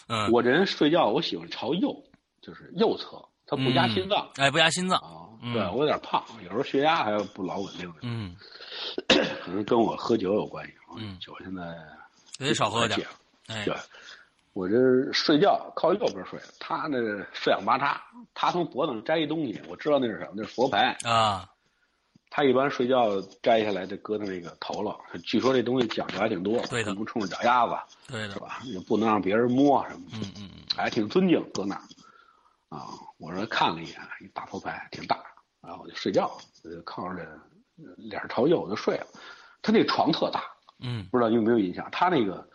[0.07, 1.95] 嗯，我人睡觉我喜欢朝右，
[2.41, 4.27] 就是右侧，它不压心脏。
[4.37, 5.29] 哎，不压心脏啊？
[5.53, 7.93] 对我有点胖，有时候血压还不老稳定。
[8.01, 8.35] 嗯，
[9.07, 10.73] 可能跟我喝酒有关系。
[10.97, 11.61] 嗯，酒现在
[12.39, 13.07] 得少喝点。
[13.45, 13.75] 哎，对，
[14.55, 16.97] 我这睡觉靠右边睡，他那
[17.33, 18.01] 四仰八叉，
[18.33, 21.45] 他从脖子上摘一东西，我知道那是什么，那是佛牌啊。
[22.29, 24.97] 他一般睡觉摘下来就搁在那个头了。
[25.25, 27.75] 据说这东西讲究还挺多，对的，不冲着脚丫子，
[28.07, 28.61] 对的，是吧？
[28.63, 31.81] 也不能让别人摸什么的，嗯嗯嗯，还挺尊敬，搁那儿。
[32.69, 32.87] 啊，
[33.19, 35.21] 我说看了一眼，一大佛牌，挺大，
[35.61, 36.31] 然后我就睡觉，
[36.63, 37.27] 我就靠着
[37.97, 39.07] 脸朝右我就睡了。
[39.61, 40.43] 他那床特大，
[40.79, 41.85] 嗯，不知道你有没有印象？
[41.91, 42.47] 他那个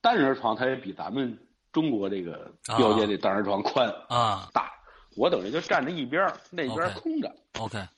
[0.00, 1.38] 单人床，它也比咱们
[1.72, 4.70] 中国这个标间这单人床宽啊大。
[5.16, 7.34] 我等于就站在一边，那边空着。
[7.58, 7.78] OK。
[7.78, 7.88] 然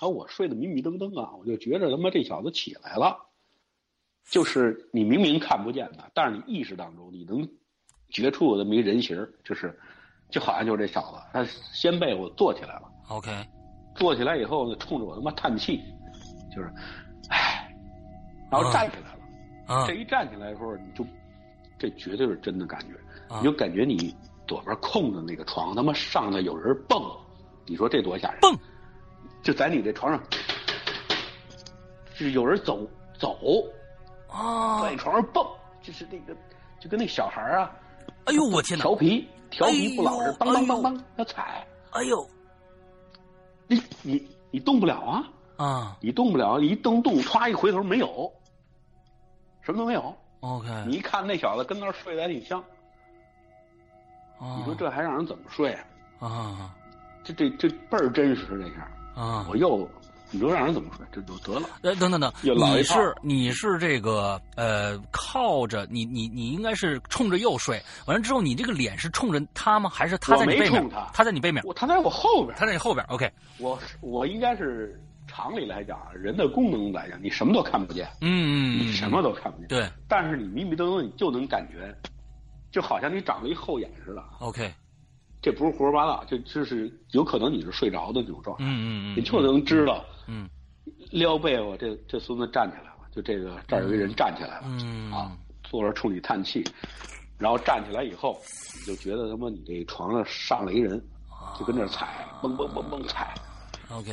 [0.00, 3.18] 后我睡得迷迷瞪瞪啊，我就觉着他妈这小子起来了，
[4.30, 7.46] 就是你明明看不见他，但是你意识当中你能
[8.08, 9.78] 觉出这么一人形，就是
[10.30, 12.82] 就好像就是这小子，他掀被我坐起来了。
[13.08, 13.30] OK，
[13.96, 15.82] 坐起来以后呢，冲着我他妈叹气，
[16.54, 16.72] 就是
[17.30, 17.68] 唉，
[18.50, 19.17] 然后站起来了。
[19.68, 21.06] 啊，这一站起来的时候，你就
[21.78, 22.94] 这绝对是真的感觉，
[23.32, 27.00] 啊、你就感觉你左边空的那个床他妈上头有人蹦，
[27.66, 28.40] 你说这多吓人？
[28.40, 28.58] 蹦。
[29.42, 30.20] 就在你这床上，
[32.14, 32.80] 是有人走
[33.18, 33.38] 走，
[34.26, 35.46] 啊，在床上蹦，
[35.80, 36.34] 就是那个，
[36.80, 37.70] 就跟那小孩啊，
[38.24, 42.26] 哎呦我天哪，调皮调皮不老实，梆梆梆梆要踩，哎呦，
[43.66, 45.30] 你你你动不了啊。
[45.56, 48.32] 啊，你动不了，一蹬动，歘一回头没有，
[49.68, 50.16] 什么都没有。
[50.40, 52.58] OK，你一看那小子跟那儿睡得还挺香，
[54.38, 56.26] 啊、你说这还让人怎么睡啊？
[56.26, 56.74] 啊，
[57.22, 58.90] 这这这倍儿真实这下。
[59.14, 59.44] 啊！
[59.50, 59.86] 我又，
[60.30, 61.04] 你说让人怎么睡？
[61.12, 61.68] 这就得了。
[61.82, 69.90] 呃，等等等，你是你是这个呃，靠着你你你应该是冲着右睡，完了之后你这个脸是冲着他吗？
[69.90, 70.88] 还是他在你背面？
[70.88, 73.04] 他他在你背面，他在我后边，他在你后边。
[73.10, 74.98] OK，我我应该是
[75.28, 79.68] 常理来讲，人的功能来讲，你什么都看不见，嗯嗯，你什么都看不见。
[79.68, 81.94] 对，但是你迷迷瞪瞪，你就能感觉，
[82.72, 84.24] 就好像你长了一后眼似的。
[84.40, 84.72] OK。
[85.40, 90.50] 这不是胡说八道，这就是有可能你是睡着的那种状态，嗯嗯嗯，你就能知道，嗯，
[91.12, 95.30] 撩被窝，这这孙子站起来了，就这个这儿有一人站起来了，嗯啊，
[95.62, 96.64] 坐着冲你叹气，
[97.38, 98.36] 然后站起来以后，
[98.80, 101.00] 你就觉得他妈你这床上上了一人，
[101.56, 103.32] 就跟那踩，蹦蹦蹦蹦踩
[103.92, 104.10] ，OK，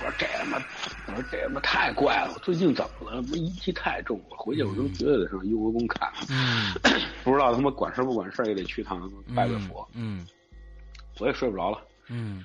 [0.00, 0.58] 我说这他妈，
[1.06, 3.20] 我说这他妈太怪了，我最近怎么了？
[3.34, 6.72] 阴气太重了，回去我都绝对得上雍和宫看，嗯，
[7.24, 9.00] 不知道他妈管事不管事也得去趟
[9.34, 10.26] 拜拜佛，嗯，
[11.18, 12.44] 我也睡不着了，嗯，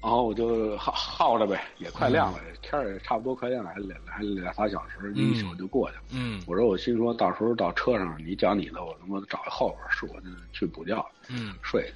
[0.00, 6.02] 然后我就耗耗着呗，也快亮了，天也差不多快亮了，还两还两仨小时，一宿就过去了。
[6.10, 11.92] 嗯，我说我心说到时候到车上，你讲你的，我他妈找一后边，是我就去补觉，嗯，睡。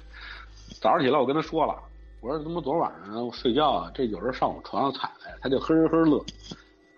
[0.81, 1.81] 早上起来我跟他说了，
[2.23, 6.17] 我说他妈昨晚上我睡觉啊，这有人上我床上踩来，他就呵呵乐，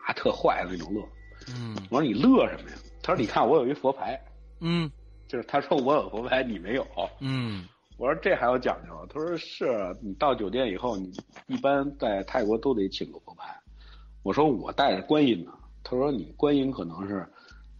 [0.05, 1.01] 啊，特坏的那种乐。
[1.49, 2.77] 嗯，我说你乐什么呀？
[3.01, 4.21] 他说你看我有一佛牌，
[4.59, 4.89] 嗯，
[5.27, 6.85] 就是他说我有佛牌，你没有，
[7.21, 7.65] 嗯。
[7.97, 9.07] 我说这还有讲究？
[9.09, 9.65] 他说是
[9.99, 11.11] 你到酒店以后，你
[11.47, 13.45] 一般在泰国都得请个佛牌。
[14.21, 15.51] 我说我带着观音呢。
[15.81, 17.27] 他说你观音可能是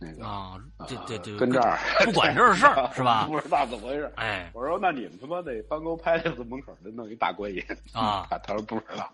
[0.05, 3.25] 那个啊，对对对，跟这儿不管这事儿 是吧？
[3.27, 4.11] 不知道怎么回事。
[4.15, 7.61] 哎，我说那你们他妈得帮沟拍子门口得弄一大观音
[7.93, 8.27] 啊？
[8.45, 9.11] 他说不知道。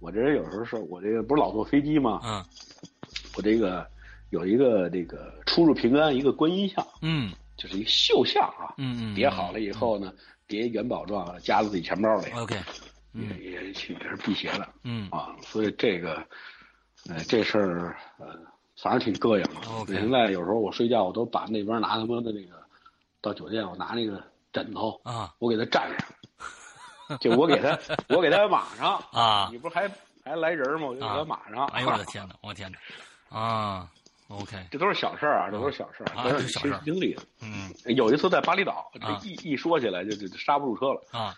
[0.00, 2.20] 我这人有时候是我这个不是老坐飞机吗？
[2.24, 2.44] 嗯，
[3.36, 3.86] 我这个
[4.30, 6.84] 有一个这个出入平安一个观音像。
[7.02, 7.32] 嗯。
[7.54, 10.12] 就是一个绣像啊，嗯嗯，叠好了以后呢，
[10.48, 12.32] 叠元宝状，夹在自己钱包里。
[12.32, 12.56] OK，
[13.12, 14.68] 也也也是辟邪的。
[14.82, 16.26] 嗯啊，所以这个，
[17.08, 18.26] 呃，这事儿呃，
[18.82, 19.94] 反正挺膈应的。
[19.94, 22.60] 现在有时候我睡觉，我都把那边拿他妈的那个，
[23.20, 25.88] 到酒店我拿那个枕头啊，我给他站
[27.08, 27.78] 上，就我给他，
[28.14, 29.88] 我给他码上啊，你不是还
[30.24, 30.88] 还来人吗？
[30.88, 31.64] 我就给他码上。
[31.68, 32.34] 哎呦我的 天哪！
[32.42, 33.38] 我天哪！
[33.38, 33.88] 啊。
[34.28, 37.22] OK，这都是小事儿啊，这都是小事儿，啊，都是小事经历的。
[37.42, 41.34] 嗯，有一次在巴厘岛，这一一说起来就就刹不住车了啊。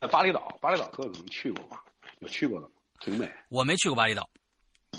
[0.00, 1.80] 在巴厘岛，巴厘岛哥可能去过吧？
[2.18, 2.72] 有去过的吗？
[2.98, 3.30] 挺美。
[3.50, 4.28] 我没去过巴厘岛。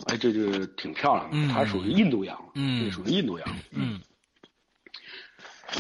[0.08, 1.54] 哎，这就挺漂亮的。
[1.54, 3.56] 它属于印度洋，嗯，这属于印度洋。
[3.72, 4.00] 嗯。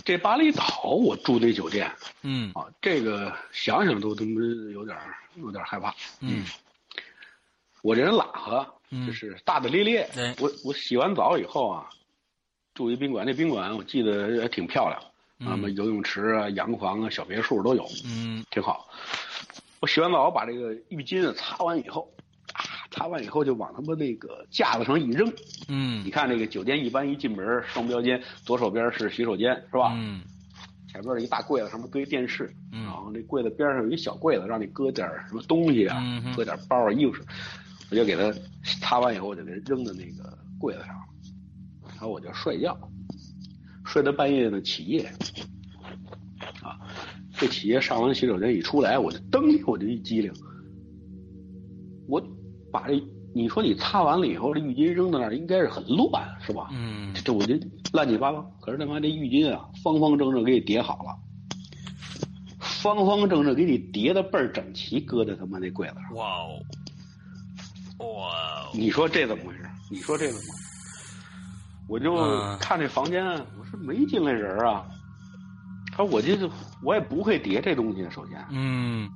[0.05, 4.97] 这巴厘岛，我住那酒店，嗯啊，这个想想都他妈有点
[5.35, 5.93] 有点害怕。
[6.21, 6.45] 嗯。
[7.81, 8.65] 我这人懒和，
[9.05, 10.09] 就是大大咧咧。
[10.13, 10.33] 对。
[10.39, 11.89] 我我洗完澡以后啊，
[12.73, 15.01] 住一宾馆，那宾馆我记得也挺漂亮。
[15.39, 18.87] 啊，什么游泳池啊、洋房啊、小别墅都有，嗯，挺好。
[19.79, 22.20] 我洗完澡，把这个浴巾擦完以后，啊，
[22.91, 25.31] 擦完以后就往他们那个架子上一扔，
[25.69, 29.93] 嗯，你看那个酒店一般一进门，双标间左手边是洗手间，是吧？
[29.95, 30.21] 嗯，
[30.87, 36.03] 前面一大柜子上面堆电视，嗯，然后那柜子边上有一小柜子，让你搁点什么东西啊，
[36.35, 37.23] 搁点包啊、衣服，
[37.89, 38.31] 我就给他
[38.81, 40.89] 擦完以后，我就给扔到那个柜子上，
[41.87, 42.77] 然后我就睡觉。
[43.85, 45.03] 睡到半夜呢，起夜，
[46.61, 46.79] 啊，
[47.33, 50.31] 这起夜上完洗手间一出来，我就噔，我就一激灵，
[52.07, 52.21] 我
[52.71, 53.01] 把这
[53.33, 56.69] 你说你擦完了以后，这浴巾扔在那儿应该是很乱，是吧？
[56.71, 57.55] 嗯，这我就
[57.93, 58.41] 乱七八糟。
[58.61, 61.15] 可是他妈这浴巾啊，方方正正给你叠好了，
[62.59, 66.13] 方方正正给你叠的倍儿整齐，搁在他妈那柜子上。
[66.15, 66.59] 哇哦，
[67.99, 68.71] 哇哦！
[68.73, 69.69] 你说这怎么回事？
[69.89, 70.41] 你说这怎么？
[71.87, 72.15] 我就
[72.57, 73.25] 看这房间，
[73.57, 74.85] 我说没进来人啊。
[75.91, 76.49] 他说我这
[76.83, 79.09] 我也不会叠这东西，首先，嗯，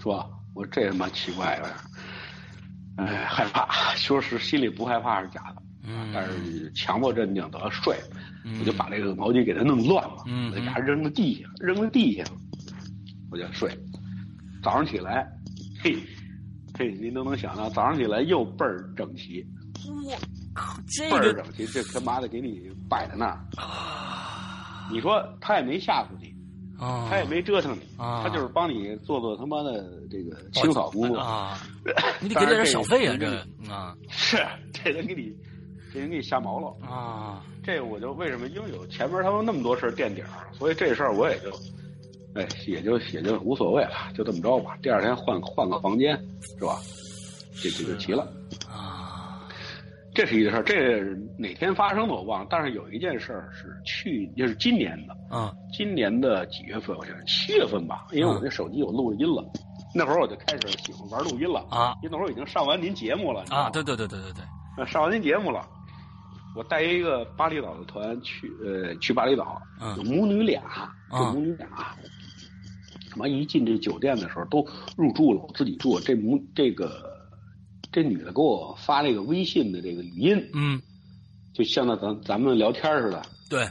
[0.00, 0.26] 是吧？
[0.54, 1.68] 我说这他妈奇怪了，
[2.96, 3.66] 哎，害怕。
[3.94, 7.96] 说是心里不害怕是假的，嗯，但是强迫镇定得睡，
[8.58, 12.24] 我就把这个毛巾给他弄乱了，嗯，我就给他扔到地下，扔到地下，
[13.30, 13.70] 我就睡。
[14.62, 15.26] 早上起来，
[15.80, 15.96] 嘿，
[16.76, 19.44] 嘿，您都能想到，早上起来又倍儿整齐。
[19.86, 20.16] 我
[20.54, 23.38] 靠，这倍儿整齐，这他妈的给你摆在那儿。
[24.90, 26.31] 你说他也没吓唬你，
[27.08, 31.60] 他也没折腾你，他就是帮你做做他妈的这个清扫工作啊。
[32.20, 34.36] 你得给点小费啊，这啊是
[34.72, 35.32] 这人给你，
[35.92, 37.44] 这人给你瞎毛了啊。
[37.64, 38.48] 这我就为什么？
[38.48, 41.50] 因为有前面他们那么多事垫底儿，所以这事儿我也就，
[42.34, 44.76] 哎，也就也就无所谓了，就这么着吧。
[44.82, 46.16] 第二天换换个房间，
[46.58, 46.80] 是吧？
[47.62, 48.26] 这这就齐了
[48.68, 48.91] 啊。
[50.14, 51.02] 这是一个事儿，这
[51.38, 52.46] 哪天发生的我忘了。
[52.50, 56.96] 但是有一件事儿是去，就是今年的，嗯，今年的几月份？
[56.96, 59.42] 我想七月份吧，因为我这手机有录音了。
[59.94, 64.32] 那会儿我就开始喜欢玩录音了啊，因为那会儿已经上完您节目了啊，对对对对对
[64.76, 65.66] 对，上完您节目了。
[66.54, 69.60] 我带一个巴厘岛的团去，呃，去巴厘岛，
[69.96, 70.62] 有母女俩，
[71.10, 71.66] 这母女俩，
[73.10, 75.98] 他妈一进这酒店的时候都入住了，我自己住。
[76.00, 77.11] 这母这个
[77.92, 80.80] 这女的给我发这个微信的这个语音，嗯，
[81.52, 83.68] 就像那咱咱们聊天似的，对，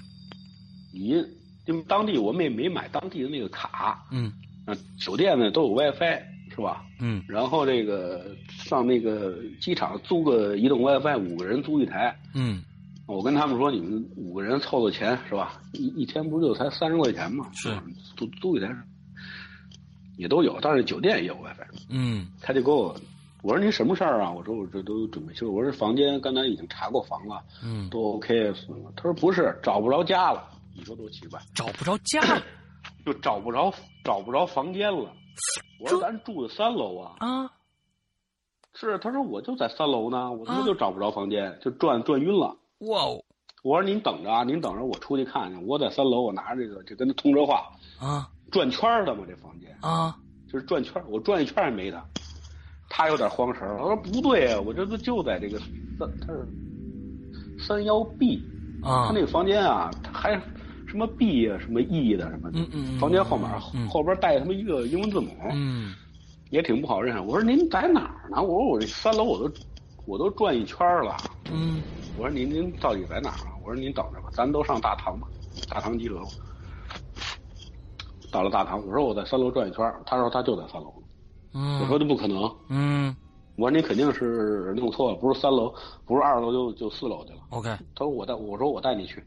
[0.94, 1.26] 语音，
[1.66, 4.32] 因为当地我们也没买当地的那个卡，嗯，
[4.66, 6.86] 啊，酒店呢都有 WiFi 是吧？
[7.00, 12.64] 嗯，然后这个上那个机场租个移动 WiFi，五个人租一台，嗯。
[13.08, 15.62] 我跟他们说，你们五个人凑凑钱是吧？
[15.74, 17.46] 一一天不就才三十块钱嘛？
[17.54, 17.70] 是
[18.16, 18.74] 租租一台，
[20.16, 21.68] 也都有，但是酒店也有 WiFi。
[21.90, 22.96] 嗯，他就给我，
[23.42, 24.32] 我说您什么事儿啊？
[24.32, 28.54] 我说我这都准备修，我说房间刚才已经查过房了，嗯，都 OK。
[28.96, 30.48] 他说不是，找不着家了。
[30.76, 31.40] 你说多奇怪？
[31.56, 32.44] 找不着家了，
[33.06, 33.74] 就找不着
[34.04, 35.12] 找不着房间了。
[35.82, 37.16] 我说咱住的三楼啊。
[37.20, 37.52] 啊。
[38.74, 42.56] 是，他说我就在三楼呢，我他妈就找不着房间，就转转晕了。
[42.80, 43.24] 哇哦！
[43.64, 45.62] 我说您等着啊，您等着，我出去看看。
[45.68, 50.16] 我在三楼，我拿着这个，就跟他通着话啊，转圈的嘛，这房间啊，
[50.52, 52.04] 就是转圈我转一圈也没他。
[52.94, 55.58] 他有点慌神他说不对啊，我这不就在这个
[55.98, 56.46] 三，他是
[57.58, 58.44] 三幺 B
[58.84, 60.34] 啊，他那个房间啊，他还
[60.86, 63.58] 什么 B 啊，什么 E 的什么的，嗯嗯，房间号码
[63.90, 65.94] 后边带他妈一个英文字母，嗯，
[66.50, 67.26] 也挺不好认。
[67.26, 68.44] 我说您在哪儿呢？
[68.44, 69.56] 我说我这三楼我都
[70.06, 71.16] 我都转一圈了，
[71.50, 71.82] 嗯。
[72.18, 73.56] 我说您您到底在哪儿啊？
[73.64, 75.26] 我说您等着吧，咱都上大堂吧，
[75.70, 76.20] 大堂集合。
[78.30, 80.94] 到了大堂，我说我在三楼转一圈，他说他就在三楼。
[81.54, 82.50] 嗯，我说这不可能。
[82.70, 83.16] 嗯，
[83.56, 85.74] 我说你肯定是弄错了，不是三楼，
[86.06, 87.40] 不是二楼就就四楼去了。
[87.50, 87.70] OK。
[87.96, 89.24] 他说我带，我说我带你去，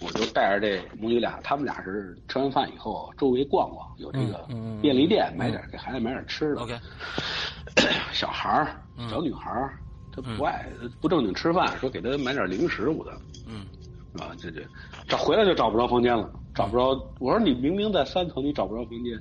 [0.00, 4.46] 我就带着这母女俩，他们俩是吃完饭以后周围逛逛，有这个
[4.80, 6.62] 便利店买点给孩子买点吃的。
[6.62, 6.78] OK。
[8.12, 9.78] 小孩儿，小女孩儿。
[10.10, 10.66] 他不爱
[11.00, 13.12] 不正经吃饭，说给她买点零食，我的，
[13.46, 13.64] 嗯，
[14.18, 14.62] 啊，这这
[15.06, 16.88] 找回来就找不着房间了，找不着。
[17.20, 19.16] 我说你明明在三层，你找不着房间，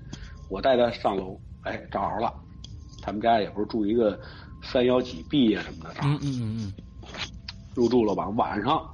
[0.50, 2.34] 我带他上楼，哎，找着了。
[3.08, 4.20] 他们家也不是住一个
[4.62, 6.74] 三幺几 B 啊什么的，嗯嗯嗯嗯，
[7.74, 8.28] 入住了吧？
[8.32, 8.86] 晚上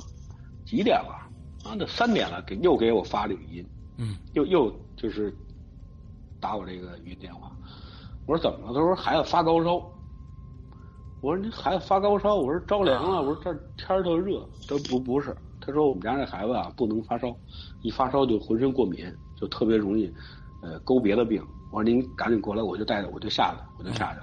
[0.64, 1.16] 几点了？
[1.64, 5.36] 啊，这三点了，给又给我发了语音，嗯，又又就是
[6.40, 7.52] 打我这个语音电话，
[8.28, 8.74] 我说怎么了？
[8.76, 9.84] 他说孩子发高烧。
[11.20, 14.48] 我说你孩子发高烧，我说着凉了，我说这天儿特热。
[14.68, 17.36] 他说不不是，他说我们家这孩子啊不能发烧，
[17.82, 20.14] 一发烧就浑身过敏，就特别容易
[20.60, 21.44] 呃勾别的病。
[21.74, 24.20] 我说您赶紧过来，我就带着我就下去，我就下去，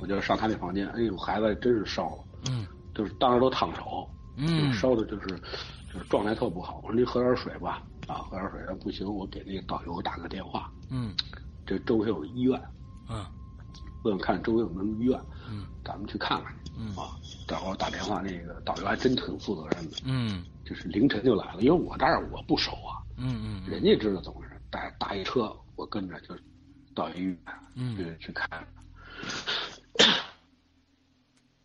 [0.00, 0.88] 我就上他那房间。
[0.88, 5.26] 哎呦，孩子真是烧了，嗯，就是当时都烫手，嗯，烧的就是
[5.92, 6.80] 就是状态特不好。
[6.82, 8.74] 我说您喝点水吧，啊，喝点水。
[8.76, 11.14] 不行，我给那个导游打个电话，嗯，
[11.66, 12.58] 这周围有医院，
[13.10, 13.22] 嗯。
[14.02, 26.34] 问问看周围有没有医院，嗯，咱们去看看，嗯啊，导游打电话，那个导游还真挺负责任的，嗯，就是凌晨就来了，因为我这儿我不熟啊，嗯嗯，人家知道怎么回事，带打一车，我跟着就
[26.94, 27.38] 到医院，
[27.74, 28.66] 嗯，去去看，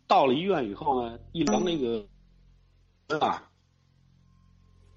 [0.06, 2.04] 到了医院以后呢，一量那个，
[3.20, 3.42] 啊，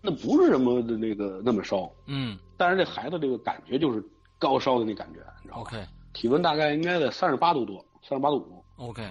[0.02, 4.04] 那不是什么的那个那么烧，嗯，但是这孩子这个感觉就是
[4.40, 5.88] 高烧的那感觉，你知道吗？OK。
[6.14, 8.64] 体温大概应该在三十八度多，三十八度五。
[8.78, 9.02] OK，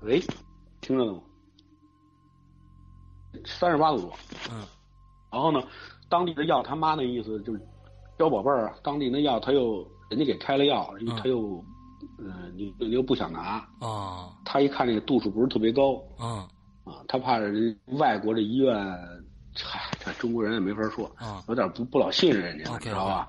[0.00, 0.18] 喂，
[0.80, 1.20] 听着呢吗？
[3.44, 4.12] 三十八度多。
[4.50, 4.66] 嗯。
[5.30, 5.62] 然后呢，
[6.08, 7.60] 当地的药他妈那意思就是，
[8.18, 11.62] 小宝贝儿，当地那药他又人家给开了药，他又，
[12.18, 14.30] 嗯，你你又不想拿啊？
[14.44, 16.38] 他一看那个度数不是特别高，嗯，
[16.84, 18.74] 啊，他怕人外国的医院，
[19.54, 23.28] 嗨，这中国人也没法说，啊，有点不不老信任人家，知道吧？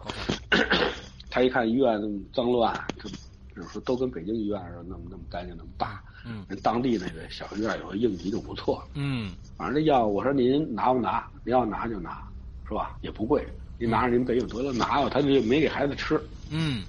[1.29, 3.09] 他一看医院那么脏乱，就
[3.55, 11.27] 就是说都跟北京医院似的那么那么干净那么大，嗯，人当地那个小医院有个应急就不错，嗯，反正这药我说您拿不拿？
[11.43, 12.25] 您要拿就拿，
[12.67, 12.97] 是吧？
[13.01, 13.45] 也不贵，
[13.79, 16.21] 您拿着您备用得了，拿了他就没给孩子吃，
[16.51, 16.83] 嗯，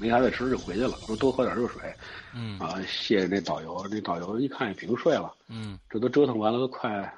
[0.00, 1.94] 没孩子吃就回去了，说多喝点热水，
[2.34, 7.12] 嗯，啊，谢谢那导游，那导游一看也平睡了，嗯，这都折腾完了都快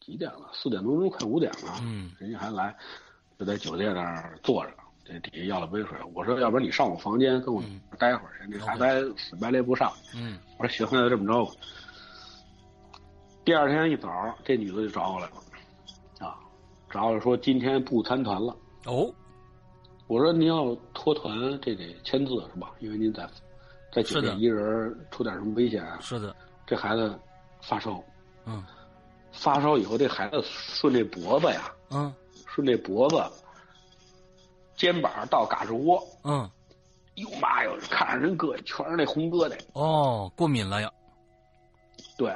[0.00, 0.50] 几点了？
[0.52, 2.74] 四点多钟快五点了，嗯，人家还来，
[3.38, 4.72] 就在酒店那儿坐着。
[5.04, 7.60] 这底下要了杯水，我说要不然你上我房间跟我
[7.98, 9.92] 待会儿去，那孩子死白赖不上。
[10.14, 11.50] 嗯，我说行，那就这么着吧。
[13.44, 14.08] 第二天一早，
[14.44, 15.51] 这女的就找我来了，啊，
[16.92, 18.54] 找我说今天不参团了。
[18.84, 19.12] 哦，
[20.06, 22.72] 我说您要脱团，这得签字是吧？
[22.80, 23.26] 因为您在
[23.92, 25.98] 在酒店一人出点什么危险啊？
[26.00, 26.36] 是的，
[26.66, 27.18] 这孩子
[27.62, 28.02] 发烧，
[28.44, 28.62] 嗯，
[29.32, 32.12] 发烧以后这孩子顺这脖子呀，嗯，
[32.46, 33.16] 顺这脖子。
[34.74, 36.50] 肩膀到嘎吱窝，嗯，
[37.14, 39.56] 哟妈哟，看着人膈应，全是那红疙瘩。
[39.74, 40.90] 哦，过敏了呀？
[42.18, 42.34] 对，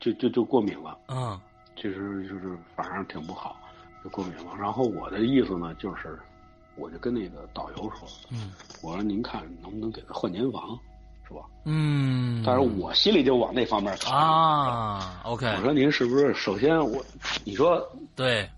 [0.00, 0.98] 就就就过敏了。
[1.08, 1.40] 嗯，
[1.80, 3.56] 其实就是反正挺不好，
[4.04, 4.52] 就过敏了。
[4.58, 6.18] 然后我的意思呢，就是
[6.76, 8.52] 我就跟那个导游说，嗯，
[8.82, 10.78] 我说您看能不能给他换间房，
[11.26, 11.40] 是吧？
[11.64, 15.22] 嗯，但是我心里就往那方面考啊。
[15.24, 17.02] OK，我说您是不是首先我，
[17.44, 17.80] 你说
[18.14, 18.48] 对。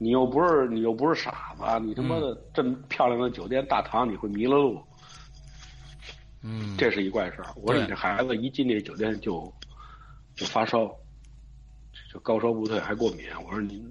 [0.00, 4.80] 你又不是你又不是傻子，你他妈的这么漂亮的酒店大堂，你会迷了路？
[6.40, 7.48] 嗯，这是一怪事儿。
[7.56, 9.52] 我说你这孩子一进这酒店就
[10.36, 10.88] 就发烧，
[12.12, 13.26] 就高烧不退，还过敏。
[13.44, 13.84] 我说您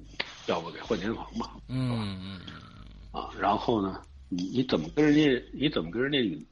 [0.48, 1.52] 要不给换间房吧？
[1.68, 3.22] 嗯嗯嗯。
[3.22, 5.44] 啊，然后呢，你你怎么跟人家？
[5.54, 6.46] 你怎么跟人家？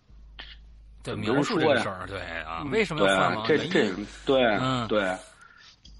[1.04, 3.48] 对，描述这事儿，对啊，为什么要换房？
[3.48, 3.92] 这这
[4.26, 5.18] 对对。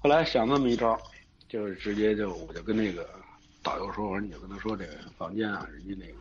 [0.00, 0.98] 后来想那么一招，
[1.48, 3.08] 就是直接就我就跟那个。
[3.62, 6.12] 导游说：“我说你就跟他说，这个房间啊，人家那个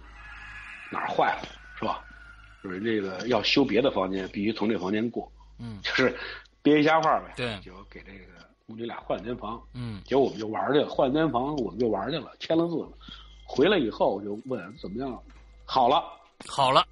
[0.89, 2.03] 哪儿坏了，是吧？
[2.63, 5.31] 就是这个要修别的房间，必须从这房间过。
[5.59, 6.17] 嗯，就是
[6.63, 7.35] 憋一瞎话呗。
[7.37, 8.25] 对，就给这个
[8.65, 9.61] 母女俩换间房。
[9.73, 12.89] 嗯，结果我们就玩去了，换间房我们就玩去了，签了字了。
[13.45, 15.19] 回来以后我就问怎么样，
[15.65, 16.03] 好了，
[16.47, 16.85] 好了。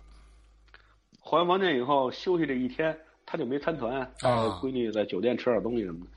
[1.20, 6.12] 换完房间以后休息这一天，他就没参团，带闺女在酒店吃点东西什么的，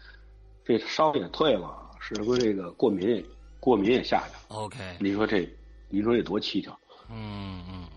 [0.64, 3.24] 这烧也退了，是不这个过敏。”
[3.58, 4.60] 过敏也下去了。
[4.60, 5.48] OK，你说这，
[5.88, 6.78] 你说这多蹊跷。
[7.10, 7.88] 嗯嗯嗯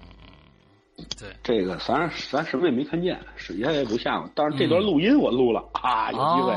[0.97, 4.27] 嗯，对，这个咱咱什么也没看见，水下也不下嘛。
[4.33, 6.53] 但是这段录音我录了啊，有机会。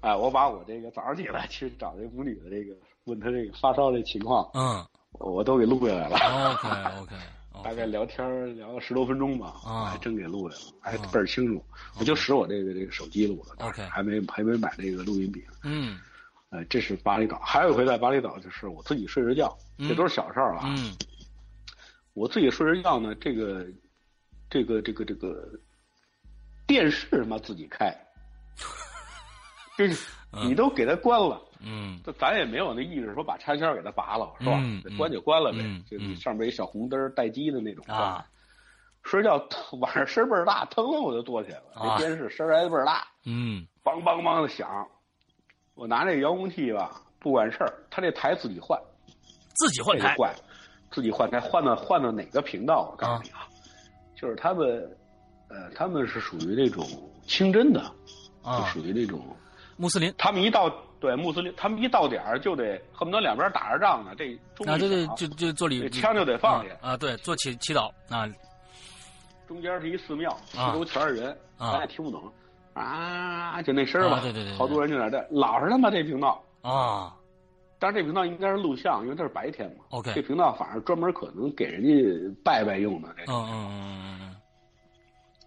[0.00, 2.74] 哎，我把我这个早上起来去找这母女的这个，
[3.04, 6.54] 问她这个发烧的情况，嗯，我都给录下来了。
[6.62, 7.16] OK OK，
[7.62, 9.52] 大概聊天聊了十多分钟吧，
[9.90, 11.62] 还真给录下来了，还倍儿清楚。
[11.98, 13.64] 我就使我这个这个手机录的。
[13.64, 15.44] OK，还没还没买这个录音笔。
[15.64, 15.98] 嗯。
[16.52, 19.56] 呃，这是巴厘岛，还有一回在巴厘岛，就是我自己睡着觉，
[19.88, 20.62] 这都是小事儿了。
[20.64, 20.92] 嗯，
[22.12, 23.64] 我自己睡着觉呢，这个，
[24.50, 25.48] 这个，这个，这个
[26.66, 27.96] 电视他妈自己开，
[29.76, 29.88] 这
[30.44, 34.60] 你都给它关了，嗯，咱也没有那意识说把插销给它拔了，是吧？
[34.96, 35.58] 关就关了呗，
[35.88, 38.26] 就上面一小红灯待机的那种啊。
[39.02, 39.42] 睡觉
[39.80, 44.86] 晚上声倍儿大，腾楞我就坐起来了，这电视声还倍儿大，嗯，梆梆梆的响。
[45.74, 48.78] 我拿这遥控器吧，不管事儿，他这台自己换，
[49.54, 50.30] 自己换台，换，
[50.90, 52.90] 自己换台换到换到哪个频道？
[52.92, 53.48] 我告诉你啊，
[54.14, 54.68] 就是他们，
[55.48, 56.84] 呃，他们是属于那种
[57.26, 57.80] 清真的，
[58.44, 59.34] 就属于那种
[59.80, 60.12] 穆斯林。
[60.18, 60.68] 他们一到
[61.00, 64.34] 对穆斯林，他们一到点儿就得恨不得两边打着仗呢，这
[64.70, 68.28] 啊对对，就就做礼枪就得放下啊，对，做祈祈祷啊。
[69.48, 72.30] 中间是一寺庙，四周全是人，咱也听不懂
[72.74, 77.16] 啊，就那声儿吧，对对对，好多人就在这，老是他妈这频道啊。
[77.82, 79.84] 但是这频道应该是录像，因为它是白天嘛。
[79.88, 83.08] OK，这频道反而专门可能给人家拜拜用的。
[83.26, 83.70] 嗯嗯
[84.19, 84.19] 嗯。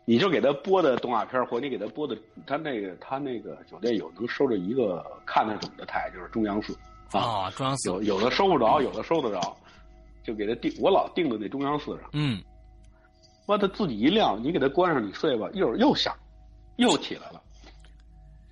[0.06, 6.78] 你就给他播的动画片，或你给他播的，他那个他那个酒店有能收着一个看得懂的台，就是中央四
[7.12, 9.58] 啊，中央四有有的收不着，有的收得着，
[10.24, 12.10] 就给他定，我老定在那中央四上。
[12.14, 12.42] 嗯。
[13.46, 16.16] 完，他自己一亮，你给他关上，你睡吧，一会儿又响，
[16.78, 17.42] 又起来了，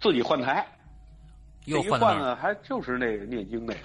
[0.01, 0.65] 自己换台。
[1.65, 3.79] 又换了，还就是那个念经那个，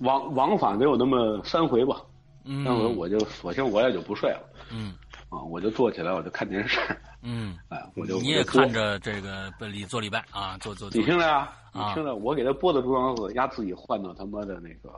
[0.00, 2.02] 往往返得有那么三回吧。
[2.44, 4.42] 嗯，三回我就索性我也就不睡了。
[4.72, 4.92] 嗯，
[5.30, 6.78] 啊，我就坐起来，我就看电视。
[7.22, 10.90] 嗯，哎，我就你也看着这个礼做礼拜啊，做做。
[10.92, 14.90] 你听着啊，你听着，我给他播的中央寺，丫自己换到他妈的那个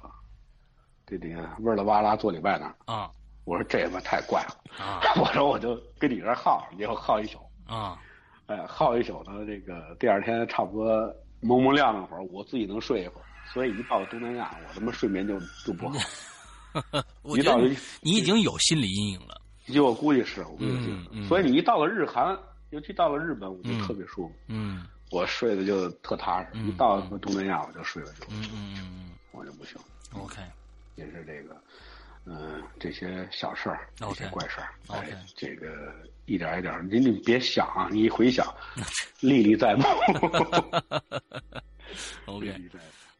[1.06, 2.74] 这里味了哇啦做礼拜那儿。
[2.86, 3.10] 啊，
[3.44, 4.56] 我说这他妈太怪了。
[4.82, 7.38] 啊， 我说我就跟你这耗，你要耗一宿。
[7.66, 7.98] 啊。
[8.46, 13.24] 哎，耗一宿呢，这个第二天差不多蒙蒙亮那会儿，我自己能睡一会儿。
[13.52, 15.98] 所以一到东南亚，我他妈睡眠就就不好。
[17.22, 17.68] 我觉得
[18.00, 19.41] 你已经有心理阴影了。
[19.66, 21.28] 就我估计是，我估计是。
[21.28, 22.36] 所以你一到了日韩，
[22.70, 24.34] 尤其到了日本，我就特别舒服。
[24.48, 26.48] 嗯，我睡的就特踏实。
[26.66, 28.26] 一到东南亚，我就睡了就。
[29.30, 29.76] 我就不行。
[30.14, 30.40] OK，
[30.96, 31.56] 也是这个。
[32.24, 35.92] 嗯，这些小事儿，这些怪事儿，哎，这个
[36.26, 38.46] 一点一点，你你别想啊，你一回想，
[39.18, 39.84] 历历在目。
[42.26, 42.46] OK，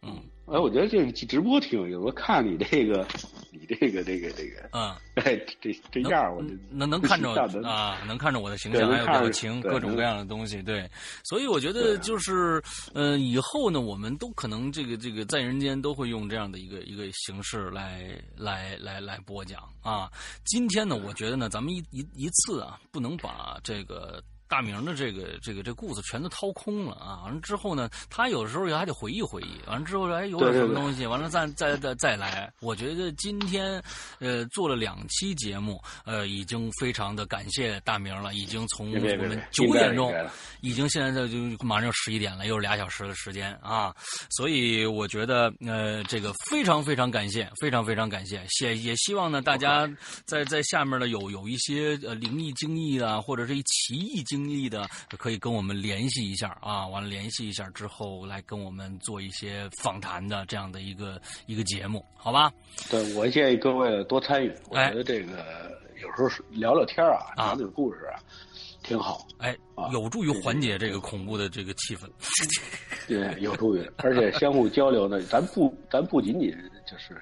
[0.02, 1.96] 嗯，哎，我觉得这个直播挺有意思。
[1.98, 3.06] 我看你这个，
[3.52, 7.30] 你这个，这个，这个，嗯， 哎，这这样，我能能看着
[7.62, 10.90] 啊，能看着我的形象，还有表情，各种各样的东西，对。
[11.22, 12.60] 所以我觉得就是，
[12.94, 20.10] 呃，以后呢，我们都可能这个这个在人间都会用这样的一个一个形式来来来来播讲啊。
[20.44, 24.20] 今天呢，我觉得呢，咱们一一一次啊，不能把这个。
[24.52, 27.22] 大明的这个这个这故事全都掏空了啊！
[27.24, 29.66] 完了之后呢，他有时候也还得回忆回忆。
[29.66, 32.52] 完了之后，哎，有点什么东西，完了再再再再来。
[32.60, 33.82] 我觉得今天，
[34.18, 38.34] 呃，做了两期节目，呃，已经非常的感谢大明了。
[38.34, 40.14] 已经从我们九点钟，
[40.60, 43.96] 已经现在就马上就十一点了，又是俩小时的时间啊！
[44.28, 48.46] 所以我觉得，呃，这个非常非常感谢，非常非常感谢。
[48.60, 49.90] 也也希望呢，大家
[50.26, 54.41] 在在下面呢有有一些呃灵异经历啊，或者是一奇异经。
[54.44, 54.88] 经历的
[55.18, 62.52] 可以跟我们联系一下啊，完了联系一下之后来跟我们做一些访谈的这样的一个一个节目，好吧？
[62.90, 68.18] 对，我建议各位多参与，我觉得这个有时候聊聊天啊，讲讲故事啊，
[68.82, 69.26] 挺好。
[69.38, 69.56] 哎，
[69.92, 72.08] 有助于缓解这个恐怖的这个气氛。
[73.06, 76.50] 对，有助于，而且相互交流呢，咱不，咱不仅仅
[76.86, 77.20] 就是。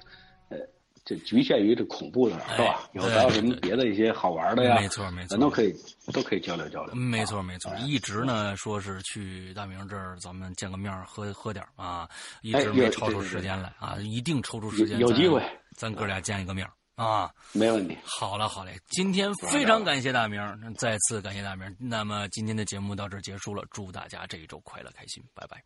[1.11, 2.89] 就局限于这恐怖的，是吧？
[2.93, 4.79] 有还有什么别的一些好玩的呀？
[4.79, 5.75] 没错，没错，咱都可以，
[6.13, 6.95] 都可以交流交流。
[6.95, 12.09] 没错，没错，一直呢说是去大明这儿，咱们见个面，喝喝点啊，
[12.41, 15.43] 一直没抽出时间来啊，一定抽出时间，有机会，
[15.75, 17.97] 咱哥俩见一个面啊，没问题。
[18.05, 20.39] 好了，好嘞，今天非常感谢大明，
[20.77, 21.75] 再次感谢大明。
[21.77, 25.61] 那么今天的节目到这结束了，祝大家这一周快乐开心，拜拜。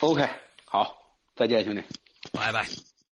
[0.00, 0.28] OK，
[0.64, 0.96] 好，
[1.36, 1.82] 再见，兄弟，
[2.32, 2.66] 拜拜。